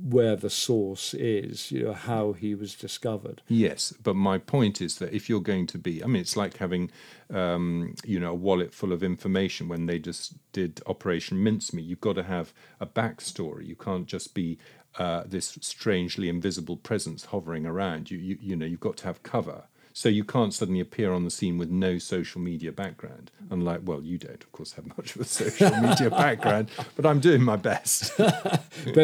[0.03, 3.41] where the source is, you know, how he was discovered.
[3.47, 6.57] Yes, but my point is that if you're going to be, I mean, it's like
[6.57, 6.91] having,
[7.33, 11.85] um, you know, a wallet full of information when they just did Operation Mincemeat.
[11.85, 13.65] You've got to have a backstory.
[13.65, 14.59] You can't just be
[14.97, 18.09] uh, this strangely invisible presence hovering around.
[18.09, 19.65] You, you, you know, you've got to have cover.
[19.97, 23.31] So you can't suddenly appear on the scene with no social media background.
[23.49, 27.19] Unlike, well, you don't, of course, have much of a social media background, but I'm
[27.19, 28.15] doing my best.
[28.17, 28.61] but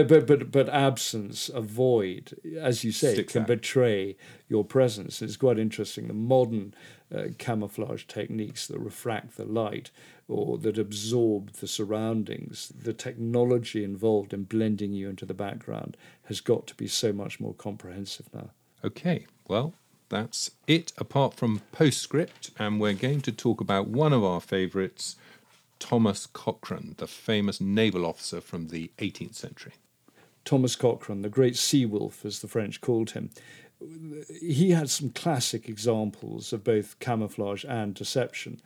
[0.07, 3.47] but but but absence, a void, as you say, Sticks can out.
[3.47, 4.15] betray
[4.47, 5.23] your presence.
[5.23, 6.09] It's quite interesting.
[6.09, 6.75] The modern
[7.11, 9.89] uh, camouflage techniques that refract the light
[10.27, 16.39] or that absorb the surroundings, the technology involved in blending you into the background has
[16.39, 18.51] got to be so much more comprehensive now.
[18.85, 19.73] Okay, well,
[20.09, 25.15] that's it apart from postscript, and we're going to talk about one of our favourites,
[25.79, 29.73] Thomas Cochrane, the famous naval officer from the 18th century.
[30.45, 33.29] Thomas Cochrane, the great sea wolf, as the French called him,
[34.41, 38.61] he had some classic examples of both camouflage and deception.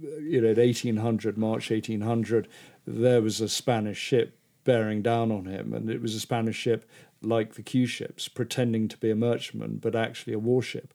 [0.00, 2.48] You know, at 1800, March 1800,
[2.86, 6.88] there was a Spanish ship bearing down on him, and it was a Spanish ship
[7.22, 10.92] like the Q ships, pretending to be a merchantman, but actually a warship.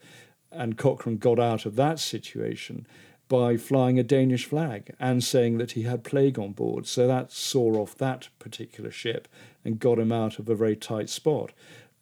[0.52, 2.86] And Cochrane got out of that situation
[3.28, 6.86] by flying a Danish flag and saying that he had plague on board.
[6.86, 9.28] So that saw off that particular ship
[9.64, 11.54] and got him out of a very tight spot.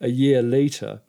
[0.01, 1.01] A year later,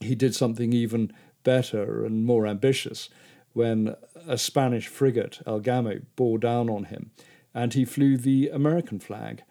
[0.00, 3.08] he did something even better and more ambitious
[3.54, 3.96] when
[4.28, 7.10] a Spanish frigate, El Gamo, bore down on him
[7.56, 9.42] and he flew the American flag.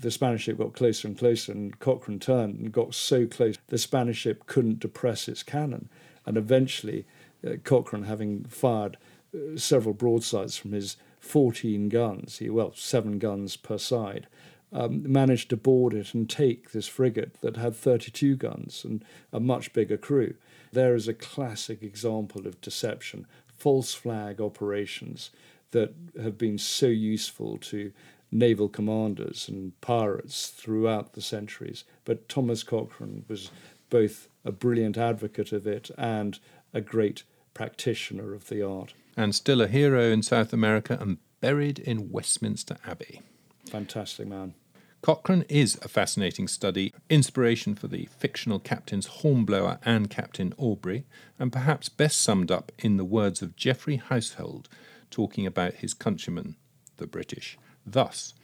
[0.00, 3.78] The Spanish ship got closer and closer, and Cochrane turned and got so close the
[3.78, 5.88] Spanish ship couldn't depress its cannon.
[6.24, 7.04] And eventually,
[7.46, 8.96] uh, Cochrane, having fired
[9.34, 14.28] uh, several broadsides from his 14 guns, he, well, seven guns per side,
[14.72, 19.40] um, managed to board it and take this frigate that had 32 guns and a
[19.40, 20.34] much bigger crew.
[20.72, 25.30] There is a classic example of deception, false flag operations
[25.70, 27.92] that have been so useful to
[28.30, 31.84] naval commanders and pirates throughout the centuries.
[32.04, 33.50] But Thomas Cochrane was
[33.90, 36.38] both a brilliant advocate of it and
[36.74, 37.22] a great
[37.54, 38.94] practitioner of the art.
[39.16, 43.22] And still a hero in South America and buried in Westminster Abbey.
[43.70, 44.54] Fantastic man.
[45.00, 51.04] Cochrane is a fascinating study, inspiration for the fictional captains Hornblower and Captain Aubrey,
[51.38, 54.68] and perhaps best summed up in the words of Geoffrey Household
[55.10, 56.56] talking about his countrymen,
[56.96, 57.56] the British.
[57.92, 58.34] Thus,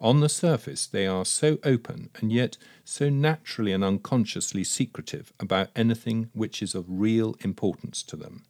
[0.00, 5.70] on the surface, they are so open and yet so naturally and unconsciously secretive about
[5.76, 8.44] anything which is of real importance to them.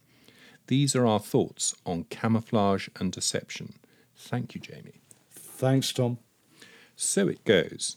[0.68, 3.74] These are our thoughts on camouflage and deception.
[4.16, 5.00] Thank you, Jamie.
[5.30, 6.18] Thanks, Tom.
[6.96, 7.96] So it goes.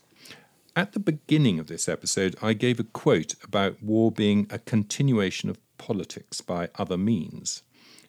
[0.75, 5.49] At the beginning of this episode, I gave a quote about war being a continuation
[5.49, 7.63] of politics by other means.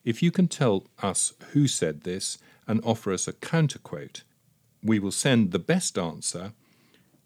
[0.04, 4.24] If you can tell us who said this and offer us a counter quote,
[4.86, 6.52] we will send the best answer,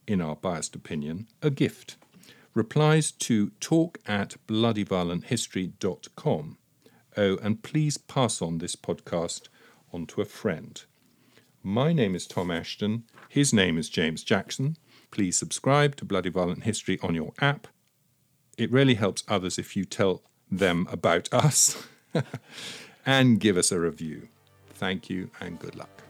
[0.07, 1.97] in our biased opinion, a gift.
[2.55, 6.59] Replies to talk at bloodyviolenthistory.com.
[7.17, 9.49] Oh, and please pass on this podcast
[9.93, 10.85] on to a friend.
[11.63, 13.05] My name is Tom Ashton.
[13.29, 14.77] His name is James Jackson.
[15.11, 17.67] Please subscribe to Bloody Violent History on your app.
[18.57, 21.87] It really helps others if you tell them about us
[23.07, 24.29] and give us a review.
[24.75, 26.10] Thank you and good luck.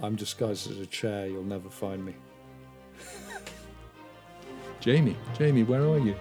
[0.00, 1.26] I'm disguised as a chair.
[1.26, 2.14] You'll never find me.
[4.80, 6.16] Jamie, Jamie, where are you?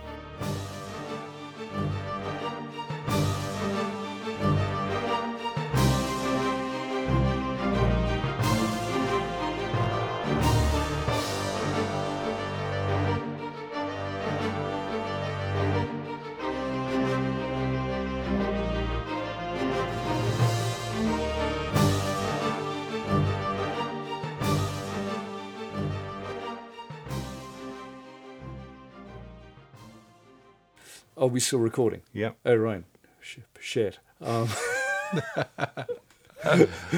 [31.32, 32.02] We still recording?
[32.14, 32.32] Yeah.
[32.46, 32.84] Oh, right.
[33.22, 34.00] Sh- Shit.
[34.22, 34.48] Um,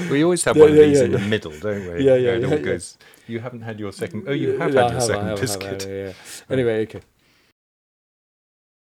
[0.09, 2.05] We always have Yeah, one of yeah, these yeah, in the middle, don't we?
[2.05, 2.97] Yeah, yeah, it all goes.
[3.27, 4.23] You haven't had your second.
[4.25, 6.15] Oh, you have had your second biscuit.
[6.49, 7.01] Anyway, okay.